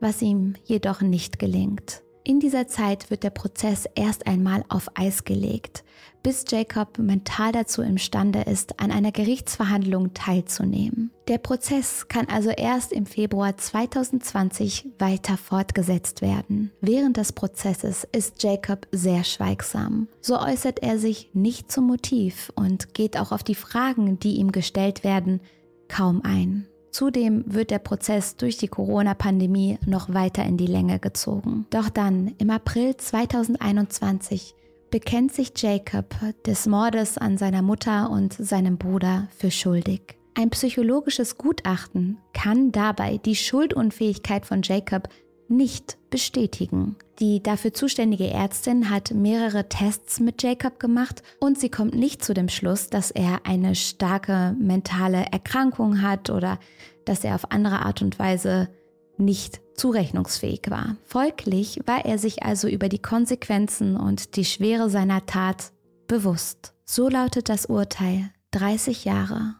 was 0.00 0.20
ihm 0.20 0.54
jedoch 0.64 1.00
nicht 1.00 1.38
gelingt. 1.38 2.03
In 2.26 2.40
dieser 2.40 2.66
Zeit 2.66 3.10
wird 3.10 3.22
der 3.22 3.28
Prozess 3.28 3.86
erst 3.94 4.26
einmal 4.26 4.64
auf 4.70 4.88
Eis 4.94 5.24
gelegt, 5.24 5.84
bis 6.22 6.46
Jacob 6.48 6.98
mental 6.98 7.52
dazu 7.52 7.82
imstande 7.82 8.40
ist, 8.40 8.80
an 8.80 8.90
einer 8.90 9.12
Gerichtsverhandlung 9.12 10.14
teilzunehmen. 10.14 11.10
Der 11.28 11.36
Prozess 11.36 12.08
kann 12.08 12.26
also 12.30 12.48
erst 12.48 12.92
im 12.92 13.04
Februar 13.04 13.58
2020 13.58 14.86
weiter 14.98 15.36
fortgesetzt 15.36 16.22
werden. 16.22 16.72
Während 16.80 17.18
des 17.18 17.34
Prozesses 17.34 18.08
ist 18.10 18.42
Jacob 18.42 18.88
sehr 18.90 19.22
schweigsam. 19.22 20.08
So 20.22 20.40
äußert 20.40 20.82
er 20.82 20.98
sich 20.98 21.28
nicht 21.34 21.70
zum 21.70 21.86
Motiv 21.86 22.50
und 22.54 22.94
geht 22.94 23.18
auch 23.18 23.32
auf 23.32 23.42
die 23.42 23.54
Fragen, 23.54 24.18
die 24.18 24.36
ihm 24.36 24.50
gestellt 24.50 25.04
werden, 25.04 25.42
kaum 25.88 26.22
ein. 26.24 26.66
Zudem 26.94 27.42
wird 27.44 27.72
der 27.72 27.80
Prozess 27.80 28.36
durch 28.36 28.56
die 28.56 28.68
Corona-Pandemie 28.68 29.80
noch 29.84 30.14
weiter 30.14 30.44
in 30.44 30.56
die 30.56 30.68
Länge 30.68 31.00
gezogen. 31.00 31.66
Doch 31.70 31.88
dann, 31.88 32.36
im 32.38 32.50
April 32.50 32.96
2021, 32.96 34.54
bekennt 34.92 35.32
sich 35.32 35.50
Jacob 35.56 36.14
des 36.46 36.66
Mordes 36.68 37.18
an 37.18 37.36
seiner 37.36 37.62
Mutter 37.62 38.10
und 38.10 38.32
seinem 38.32 38.78
Bruder 38.78 39.26
für 39.36 39.50
schuldig. 39.50 40.16
Ein 40.34 40.50
psychologisches 40.50 41.36
Gutachten 41.36 42.18
kann 42.32 42.70
dabei 42.70 43.18
die 43.18 43.34
Schuldunfähigkeit 43.34 44.46
von 44.46 44.62
Jacob 44.62 45.08
nicht 45.48 45.98
bestätigen. 46.10 46.96
Die 47.20 47.42
dafür 47.42 47.72
zuständige 47.72 48.28
Ärztin 48.28 48.90
hat 48.90 49.12
mehrere 49.12 49.68
Tests 49.68 50.20
mit 50.20 50.42
Jacob 50.42 50.80
gemacht 50.80 51.22
und 51.40 51.58
sie 51.58 51.68
kommt 51.68 51.94
nicht 51.94 52.24
zu 52.24 52.34
dem 52.34 52.48
Schluss, 52.48 52.88
dass 52.88 53.10
er 53.10 53.40
eine 53.44 53.74
starke 53.74 54.56
mentale 54.58 55.26
Erkrankung 55.30 56.02
hat 56.02 56.30
oder 56.30 56.58
dass 57.04 57.24
er 57.24 57.34
auf 57.34 57.50
andere 57.52 57.84
Art 57.84 58.02
und 58.02 58.18
Weise 58.18 58.68
nicht 59.16 59.60
zurechnungsfähig 59.76 60.62
war. 60.68 60.96
Folglich 61.04 61.80
war 61.86 62.04
er 62.04 62.18
sich 62.18 62.42
also 62.42 62.68
über 62.68 62.88
die 62.88 63.02
Konsequenzen 63.02 63.96
und 63.96 64.36
die 64.36 64.44
Schwere 64.44 64.90
seiner 64.90 65.26
Tat 65.26 65.72
bewusst. 66.06 66.74
So 66.84 67.08
lautet 67.08 67.48
das 67.48 67.66
Urteil 67.66 68.30
30 68.52 69.04
Jahre 69.04 69.56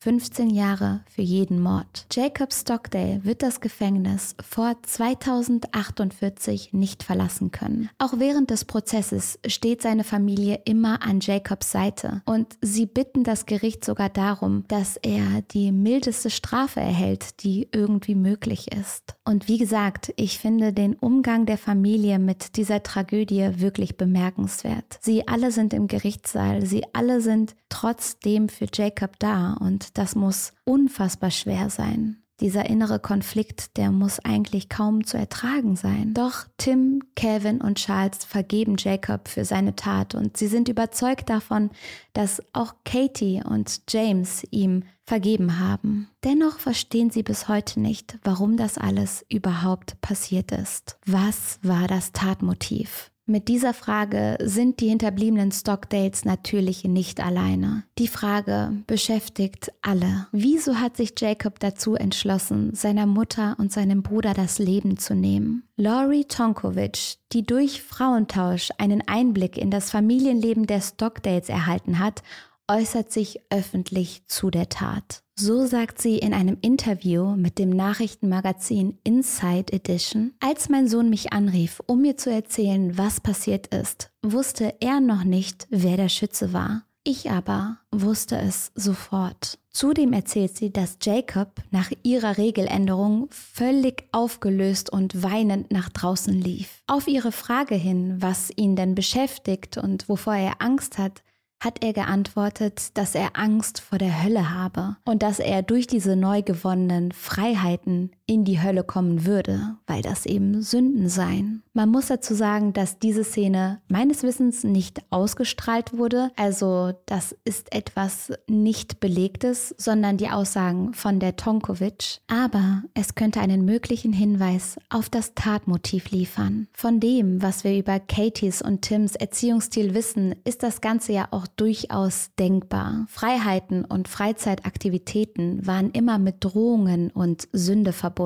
15 0.00 0.50
Jahre 0.50 1.00
für 1.10 1.22
jeden 1.22 1.60
Mord. 1.60 2.06
Jacob 2.12 2.52
Stockdale 2.52 3.24
wird 3.24 3.42
das 3.42 3.60
Gefängnis 3.60 4.36
vor 4.48 4.76
2048 4.80 6.72
nicht 6.72 7.02
verlassen 7.02 7.50
können. 7.50 7.90
Auch 7.98 8.12
während 8.16 8.50
des 8.50 8.64
Prozesses 8.64 9.40
steht 9.44 9.82
seine 9.82 10.04
Familie 10.04 10.60
immer 10.66 11.02
an 11.02 11.18
Jacobs 11.20 11.72
Seite 11.72 12.22
und 12.26 12.46
sie 12.62 12.86
bitten 12.86 13.24
das 13.24 13.44
Gericht 13.44 13.84
sogar 13.84 14.08
darum, 14.08 14.62
dass 14.68 14.96
er 14.98 15.42
die 15.50 15.72
mildeste 15.72 16.30
Strafe 16.30 16.78
erhält, 16.78 17.42
die 17.42 17.68
irgendwie 17.72 18.14
möglich 18.14 18.70
ist. 18.70 19.16
Und 19.24 19.48
wie 19.48 19.58
gesagt, 19.58 20.12
ich 20.14 20.38
finde 20.38 20.72
den 20.72 20.94
Umgang 20.94 21.44
der 21.44 21.58
Familie 21.58 22.20
mit 22.20 22.56
dieser 22.56 22.84
Tragödie 22.84 23.50
wirklich 23.56 23.96
bemerkenswert. 23.96 25.00
Sie 25.00 25.26
alle 25.26 25.50
sind 25.50 25.74
im 25.74 25.88
Gerichtssaal, 25.88 26.64
sie 26.64 26.84
alle 26.92 27.20
sind 27.20 27.56
trotzdem 27.68 28.48
für 28.48 28.66
Jacob 28.72 29.18
da 29.18 29.54
und 29.54 29.87
das 29.92 30.14
muss 30.14 30.52
unfassbar 30.64 31.30
schwer 31.30 31.70
sein. 31.70 32.22
Dieser 32.40 32.66
innere 32.66 33.00
Konflikt, 33.00 33.76
der 33.76 33.90
muss 33.90 34.20
eigentlich 34.20 34.68
kaum 34.68 35.04
zu 35.04 35.16
ertragen 35.18 35.74
sein. 35.74 36.14
Doch 36.14 36.46
Tim, 36.56 37.02
Kevin 37.16 37.60
und 37.60 37.78
Charles 37.78 38.24
vergeben 38.24 38.76
Jacob 38.78 39.26
für 39.26 39.44
seine 39.44 39.74
Tat 39.74 40.14
und 40.14 40.36
sie 40.36 40.46
sind 40.46 40.68
überzeugt 40.68 41.30
davon, 41.30 41.70
dass 42.12 42.40
auch 42.52 42.74
Katie 42.84 43.42
und 43.44 43.82
James 43.88 44.46
ihm 44.52 44.84
vergeben 45.04 45.58
haben. 45.58 46.08
Dennoch 46.22 46.60
verstehen 46.60 47.10
sie 47.10 47.24
bis 47.24 47.48
heute 47.48 47.80
nicht, 47.80 48.18
warum 48.22 48.56
das 48.56 48.78
alles 48.78 49.24
überhaupt 49.28 50.00
passiert 50.00 50.52
ist. 50.52 50.96
Was 51.06 51.58
war 51.62 51.88
das 51.88 52.12
Tatmotiv? 52.12 53.10
Mit 53.30 53.48
dieser 53.48 53.74
Frage 53.74 54.38
sind 54.40 54.80
die 54.80 54.88
hinterbliebenen 54.88 55.52
Stockdales 55.52 56.24
natürlich 56.24 56.84
nicht 56.84 57.22
alleine. 57.22 57.84
Die 57.98 58.08
Frage 58.08 58.72
beschäftigt 58.86 59.70
alle. 59.82 60.28
Wieso 60.32 60.76
hat 60.76 60.96
sich 60.96 61.12
Jacob 61.18 61.60
dazu 61.60 61.94
entschlossen, 61.94 62.74
seiner 62.74 63.04
Mutter 63.04 63.54
und 63.58 63.70
seinem 63.70 64.02
Bruder 64.02 64.32
das 64.32 64.58
Leben 64.58 64.96
zu 64.96 65.14
nehmen? 65.14 65.64
Laurie 65.76 66.24
Tonkovic, 66.24 67.18
die 67.32 67.42
durch 67.42 67.82
Frauentausch 67.82 68.70
einen 68.78 69.06
Einblick 69.06 69.58
in 69.58 69.70
das 69.70 69.90
Familienleben 69.90 70.66
der 70.66 70.80
Stockdales 70.80 71.50
erhalten 71.50 71.98
hat, 71.98 72.22
äußert 72.68 73.10
sich 73.10 73.40
öffentlich 73.50 74.22
zu 74.26 74.50
der 74.50 74.68
Tat. 74.68 75.22
So 75.34 75.66
sagt 75.66 76.02
sie 76.02 76.18
in 76.18 76.34
einem 76.34 76.58
Interview 76.60 77.36
mit 77.36 77.58
dem 77.58 77.70
Nachrichtenmagazin 77.70 78.98
Inside 79.04 79.72
Edition, 79.72 80.32
als 80.40 80.68
mein 80.68 80.88
Sohn 80.88 81.10
mich 81.10 81.32
anrief, 81.32 81.80
um 81.86 82.02
mir 82.02 82.16
zu 82.16 82.30
erzählen, 82.30 82.98
was 82.98 83.20
passiert 83.20 83.68
ist, 83.68 84.10
wusste 84.22 84.74
er 84.80 85.00
noch 85.00 85.24
nicht, 85.24 85.66
wer 85.70 85.96
der 85.96 86.08
Schütze 86.08 86.52
war. 86.52 86.82
Ich 87.04 87.30
aber 87.30 87.78
wusste 87.90 88.36
es 88.36 88.70
sofort. 88.74 89.58
Zudem 89.70 90.12
erzählt 90.12 90.56
sie, 90.56 90.72
dass 90.72 90.98
Jacob 91.00 91.62
nach 91.70 91.90
ihrer 92.02 92.36
Regeländerung 92.36 93.28
völlig 93.30 94.08
aufgelöst 94.12 94.90
und 94.90 95.22
weinend 95.22 95.70
nach 95.70 95.88
draußen 95.88 96.34
lief. 96.34 96.82
Auf 96.86 97.06
ihre 97.06 97.32
Frage 97.32 97.76
hin, 97.76 98.16
was 98.18 98.50
ihn 98.56 98.76
denn 98.76 98.94
beschäftigt 98.94 99.78
und 99.78 100.08
wovor 100.08 100.34
er 100.34 100.60
Angst 100.60 100.98
hat, 100.98 101.22
hat 101.60 101.82
er 101.82 101.92
geantwortet, 101.92 102.96
dass 102.96 103.14
er 103.14 103.30
Angst 103.36 103.80
vor 103.80 103.98
der 103.98 104.22
Hölle 104.22 104.50
habe 104.50 104.96
und 105.04 105.22
dass 105.22 105.38
er 105.40 105.62
durch 105.62 105.86
diese 105.86 106.14
neu 106.14 106.42
gewonnenen 106.42 107.12
Freiheiten 107.12 108.12
in 108.28 108.44
die 108.44 108.62
Hölle 108.62 108.84
kommen 108.84 109.24
würde, 109.24 109.76
weil 109.86 110.02
das 110.02 110.26
eben 110.26 110.60
Sünden 110.60 111.08
seien. 111.08 111.62
Man 111.72 111.88
muss 111.88 112.08
dazu 112.08 112.34
sagen, 112.34 112.74
dass 112.74 112.98
diese 112.98 113.24
Szene 113.24 113.80
meines 113.88 114.22
Wissens 114.22 114.64
nicht 114.64 115.00
ausgestrahlt 115.08 115.96
wurde, 115.96 116.30
also 116.36 116.92
das 117.06 117.34
ist 117.44 117.72
etwas 117.74 118.32
nicht 118.46 119.00
belegtes, 119.00 119.74
sondern 119.78 120.18
die 120.18 120.28
Aussagen 120.28 120.92
von 120.92 121.20
der 121.20 121.36
Tonkovic, 121.36 122.20
aber 122.26 122.82
es 122.92 123.14
könnte 123.14 123.40
einen 123.40 123.64
möglichen 123.64 124.12
Hinweis 124.12 124.76
auf 124.90 125.08
das 125.08 125.34
Tatmotiv 125.34 126.10
liefern. 126.10 126.68
Von 126.74 127.00
dem, 127.00 127.40
was 127.40 127.64
wir 127.64 127.78
über 127.78 127.98
Katies 127.98 128.60
und 128.60 128.82
Tims 128.82 129.14
Erziehungsstil 129.14 129.94
wissen, 129.94 130.34
ist 130.44 130.62
das 130.62 130.82
Ganze 130.82 131.14
ja 131.14 131.28
auch 131.30 131.46
durchaus 131.46 132.30
denkbar. 132.38 133.06
Freiheiten 133.08 133.86
und 133.86 134.06
Freizeitaktivitäten 134.06 135.66
waren 135.66 135.92
immer 135.92 136.18
mit 136.18 136.44
Drohungen 136.44 137.10
und 137.10 137.48
Sünde 137.52 137.94
verbunden. 137.94 138.17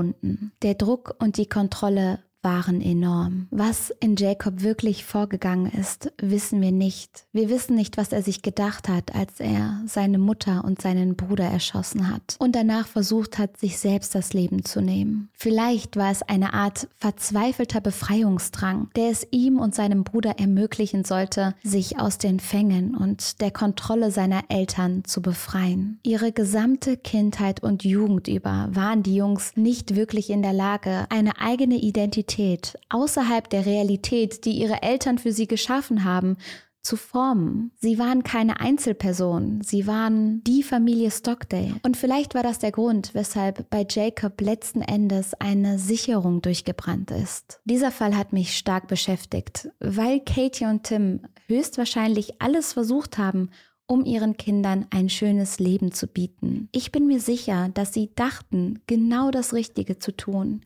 Der 0.63 0.75
Druck 0.75 1.15
und 1.19 1.37
die 1.37 1.49
Kontrolle 1.49 2.21
waren 2.43 2.81
enorm. 2.81 3.47
Was 3.51 3.91
in 4.01 4.17
Jacob 4.17 4.63
wirklich 4.63 5.05
vorgegangen 5.05 5.71
ist, 5.71 6.13
wissen 6.21 6.61
wir 6.61 6.73
nicht. 6.73 7.25
Wir 7.33 7.49
wissen 7.49 7.77
nicht, 7.77 7.97
was 7.97 8.13
er 8.13 8.23
sich 8.23 8.43
gedacht 8.43 8.89
hat, 8.89 9.15
als 9.15 9.39
er 9.39 9.81
seine 9.87 10.19
Mutter 10.19 10.65
und 10.65 10.83
seinen 10.83 11.15
Bruder 11.15 11.45
erschossen 11.45 12.13
hat 12.13 12.37
und 12.39 12.57
danach 12.57 12.87
versucht 12.87 13.39
hat, 13.39 13.57
sich 13.57 13.79
selbst 13.79 14.15
das 14.15 14.33
Leben 14.33 14.65
zu 14.65 14.81
nehmen. 14.81 15.29
Vielleicht 15.35 15.97
war 15.97 16.11
es 16.11 16.23
eine 16.23 16.53
Art 16.53 16.89
verzweifelter 16.99 17.81
Befreiungsdrang, 17.81 18.91
der 18.97 19.11
es 19.11 19.27
ihm 19.31 19.59
und 19.59 19.75
seinem 19.75 20.03
Bruder 20.03 20.39
ermöglichen 20.39 21.05
sollte, 21.05 21.55
sich 21.63 21.99
aus 22.01 22.19
den 22.19 22.41
Fängen 22.41 22.97
und 22.97 23.41
der 23.41 23.53
Kontrolle 23.53 24.11
seiner 24.11 24.43
Eltern 24.49 25.05
zu 25.05 25.23
befreien. 25.23 26.01
Ihre 26.03 26.33
gesamte 26.33 26.97
Kindheit 26.97 27.63
und 27.63 27.85
Jugend 27.85 28.27
über 28.27 28.69
waren 28.73 29.03
die 29.03 29.15
Jungs 29.15 29.53
nicht 29.57 29.95
wirklich 29.95 30.31
in 30.31 30.43
der 30.43 30.53
Lage, 30.53 31.07
eine 31.09 31.41
eigene 31.41 31.77
Identität 31.77 32.32
Realität, 32.39 32.79
außerhalb 32.89 33.49
der 33.49 33.67
Realität, 33.67 34.45
die 34.45 34.53
ihre 34.53 34.83
Eltern 34.83 35.19
für 35.19 35.33
sie 35.33 35.47
geschaffen 35.47 36.05
haben, 36.05 36.37
zu 36.83 36.97
formen. 36.97 37.71
Sie 37.81 37.99
waren 37.99 38.25
keine 38.25 38.59
Einzelperson, 38.59 39.61
sie 39.63 39.87
waren 39.87 40.43
die 40.43 40.65
Familie 40.65 41.13
Stockdale. 41.13 41.77
Und 41.85 41.97
vielleicht 41.97 42.35
war 42.35 42.43
das 42.43 42.59
der 42.59 42.73
Grund, 42.73 43.15
weshalb 43.15 43.71
bei 43.71 43.87
Jacob 43.89 44.41
letzten 44.41 44.83
Endes 44.83 45.35
eine 45.35 45.79
Sicherung 45.79 46.43
durchgebrannt 46.43 47.13
ist. 47.13 47.61
Dieser 47.65 47.93
Fall 47.93 48.17
hat 48.17 48.33
mich 48.33 48.57
stark 48.57 48.89
beschäftigt, 48.89 49.69
weil 49.79 50.21
Katie 50.21 50.65
und 50.65 50.83
Tim 50.83 51.21
höchstwahrscheinlich 51.47 52.41
alles 52.43 52.73
versucht 52.73 53.17
haben, 53.17 53.51
um 53.87 54.05
ihren 54.05 54.37
Kindern 54.37 54.87
ein 54.91 55.09
schönes 55.09 55.61
Leben 55.61 55.93
zu 55.93 56.09
bieten. 56.09 56.69
Ich 56.73 56.91
bin 56.91 57.07
mir 57.07 57.21
sicher, 57.21 57.69
dass 57.75 57.93
sie 57.93 58.11
dachten, 58.17 58.81
genau 58.89 59.31
das 59.31 59.53
Richtige 59.53 59.99
zu 59.99 60.17
tun. 60.17 60.63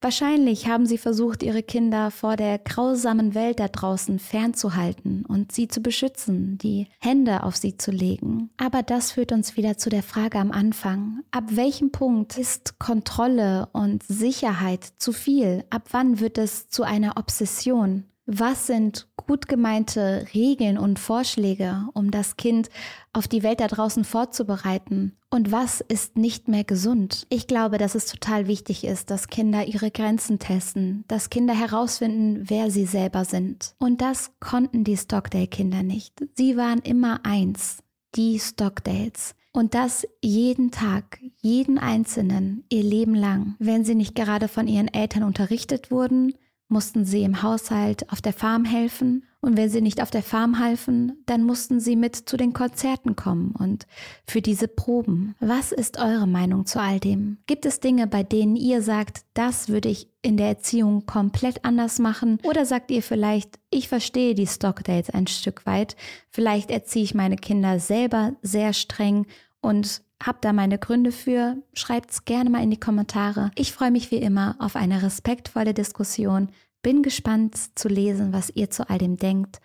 Wahrscheinlich 0.00 0.68
haben 0.68 0.86
sie 0.86 0.98
versucht, 0.98 1.42
ihre 1.42 1.64
Kinder 1.64 2.12
vor 2.12 2.36
der 2.36 2.58
grausamen 2.58 3.34
Welt 3.34 3.58
da 3.58 3.66
draußen 3.66 4.20
fernzuhalten 4.20 5.24
und 5.26 5.50
sie 5.50 5.66
zu 5.66 5.80
beschützen, 5.80 6.56
die 6.58 6.86
Hände 7.00 7.42
auf 7.42 7.56
sie 7.56 7.76
zu 7.76 7.90
legen. 7.90 8.50
Aber 8.58 8.84
das 8.84 9.12
führt 9.12 9.32
uns 9.32 9.56
wieder 9.56 9.76
zu 9.76 9.90
der 9.90 10.04
Frage 10.04 10.38
am 10.38 10.52
Anfang. 10.52 11.24
Ab 11.32 11.44
welchem 11.50 11.90
Punkt 11.90 12.38
ist 12.38 12.78
Kontrolle 12.78 13.68
und 13.72 14.04
Sicherheit 14.04 14.84
zu 14.98 15.12
viel? 15.12 15.64
Ab 15.70 15.88
wann 15.90 16.20
wird 16.20 16.38
es 16.38 16.68
zu 16.68 16.84
einer 16.84 17.16
Obsession? 17.16 18.04
Was 18.26 18.68
sind 18.68 19.07
gut 19.28 19.46
gemeinte 19.46 20.26
Regeln 20.34 20.78
und 20.78 20.98
Vorschläge, 20.98 21.86
um 21.92 22.10
das 22.10 22.36
Kind 22.38 22.70
auf 23.12 23.28
die 23.28 23.42
Welt 23.42 23.60
da 23.60 23.68
draußen 23.68 24.02
vorzubereiten? 24.04 25.16
Und 25.30 25.52
was 25.52 25.82
ist 25.82 26.16
nicht 26.16 26.48
mehr 26.48 26.64
gesund? 26.64 27.26
Ich 27.28 27.46
glaube, 27.46 27.76
dass 27.76 27.94
es 27.94 28.06
total 28.06 28.48
wichtig 28.48 28.84
ist, 28.84 29.10
dass 29.10 29.28
Kinder 29.28 29.66
ihre 29.66 29.90
Grenzen 29.90 30.38
testen, 30.38 31.04
dass 31.08 31.28
Kinder 31.28 31.54
herausfinden, 31.54 32.48
wer 32.48 32.70
sie 32.70 32.86
selber 32.86 33.26
sind. 33.26 33.74
Und 33.78 34.00
das 34.00 34.32
konnten 34.40 34.82
die 34.82 34.96
Stockdale-Kinder 34.96 35.82
nicht. 35.82 36.14
Sie 36.34 36.56
waren 36.56 36.78
immer 36.78 37.20
eins, 37.24 37.82
die 38.14 38.38
Stockdales. 38.38 39.34
Und 39.52 39.74
das 39.74 40.06
jeden 40.22 40.70
Tag, 40.70 41.20
jeden 41.36 41.78
Einzelnen, 41.78 42.64
ihr 42.70 42.82
Leben 42.82 43.14
lang, 43.14 43.56
wenn 43.58 43.84
sie 43.84 43.94
nicht 43.94 44.14
gerade 44.14 44.48
von 44.48 44.66
ihren 44.66 44.88
Eltern 44.88 45.22
unterrichtet 45.22 45.90
wurden, 45.90 46.32
mussten 46.68 47.04
sie 47.04 47.22
im 47.22 47.42
Haushalt 47.42 48.10
auf 48.12 48.20
der 48.20 48.32
Farm 48.32 48.64
helfen 48.64 49.24
und 49.40 49.56
wenn 49.56 49.70
sie 49.70 49.80
nicht 49.80 50.02
auf 50.02 50.10
der 50.10 50.22
Farm 50.22 50.58
halfen, 50.58 51.22
dann 51.26 51.44
mussten 51.44 51.78
sie 51.78 51.94
mit 51.94 52.16
zu 52.16 52.36
den 52.36 52.52
Konzerten 52.52 53.14
kommen 53.14 53.54
und 53.56 53.86
für 54.26 54.42
diese 54.42 54.66
Proben. 54.66 55.36
Was 55.38 55.70
ist 55.70 55.98
eure 55.98 56.26
Meinung 56.26 56.66
zu 56.66 56.80
all 56.80 56.98
dem? 56.98 57.38
Gibt 57.46 57.64
es 57.64 57.78
Dinge, 57.78 58.08
bei 58.08 58.24
denen 58.24 58.56
ihr 58.56 58.82
sagt, 58.82 59.22
das 59.34 59.68
würde 59.68 59.88
ich 59.88 60.08
in 60.22 60.36
der 60.36 60.48
Erziehung 60.48 61.06
komplett 61.06 61.64
anders 61.64 62.00
machen? 62.00 62.40
Oder 62.42 62.66
sagt 62.66 62.90
ihr 62.90 63.02
vielleicht, 63.02 63.60
ich 63.70 63.88
verstehe 63.88 64.34
die 64.34 64.48
Stockdates 64.48 65.10
ein 65.10 65.28
Stück 65.28 65.66
weit, 65.66 65.96
vielleicht 66.30 66.70
erziehe 66.70 67.04
ich 67.04 67.14
meine 67.14 67.36
Kinder 67.36 67.78
selber 67.78 68.32
sehr 68.42 68.72
streng 68.72 69.26
und 69.60 70.02
Habt 70.22 70.44
da 70.44 70.52
meine 70.52 70.78
Gründe 70.78 71.12
für? 71.12 71.56
Schreibt's 71.74 72.24
gerne 72.24 72.50
mal 72.50 72.62
in 72.62 72.70
die 72.70 72.80
Kommentare. 72.80 73.50
Ich 73.54 73.72
freue 73.72 73.90
mich 73.90 74.10
wie 74.10 74.16
immer 74.16 74.56
auf 74.58 74.74
eine 74.74 75.02
respektvolle 75.02 75.74
Diskussion, 75.74 76.50
bin 76.82 77.02
gespannt 77.02 77.56
zu 77.78 77.88
lesen, 77.88 78.32
was 78.32 78.50
ihr 78.50 78.70
zu 78.70 78.88
all 78.88 78.98
dem 78.98 79.16
denkt 79.16 79.60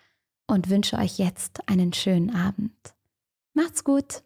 und 0.47 0.69
wünsche 0.69 0.97
euch 0.97 1.17
jetzt 1.17 1.67
einen 1.67 1.93
schönen 1.93 2.35
Abend. 2.35 2.75
Macht's 3.53 3.83
gut! 3.83 4.23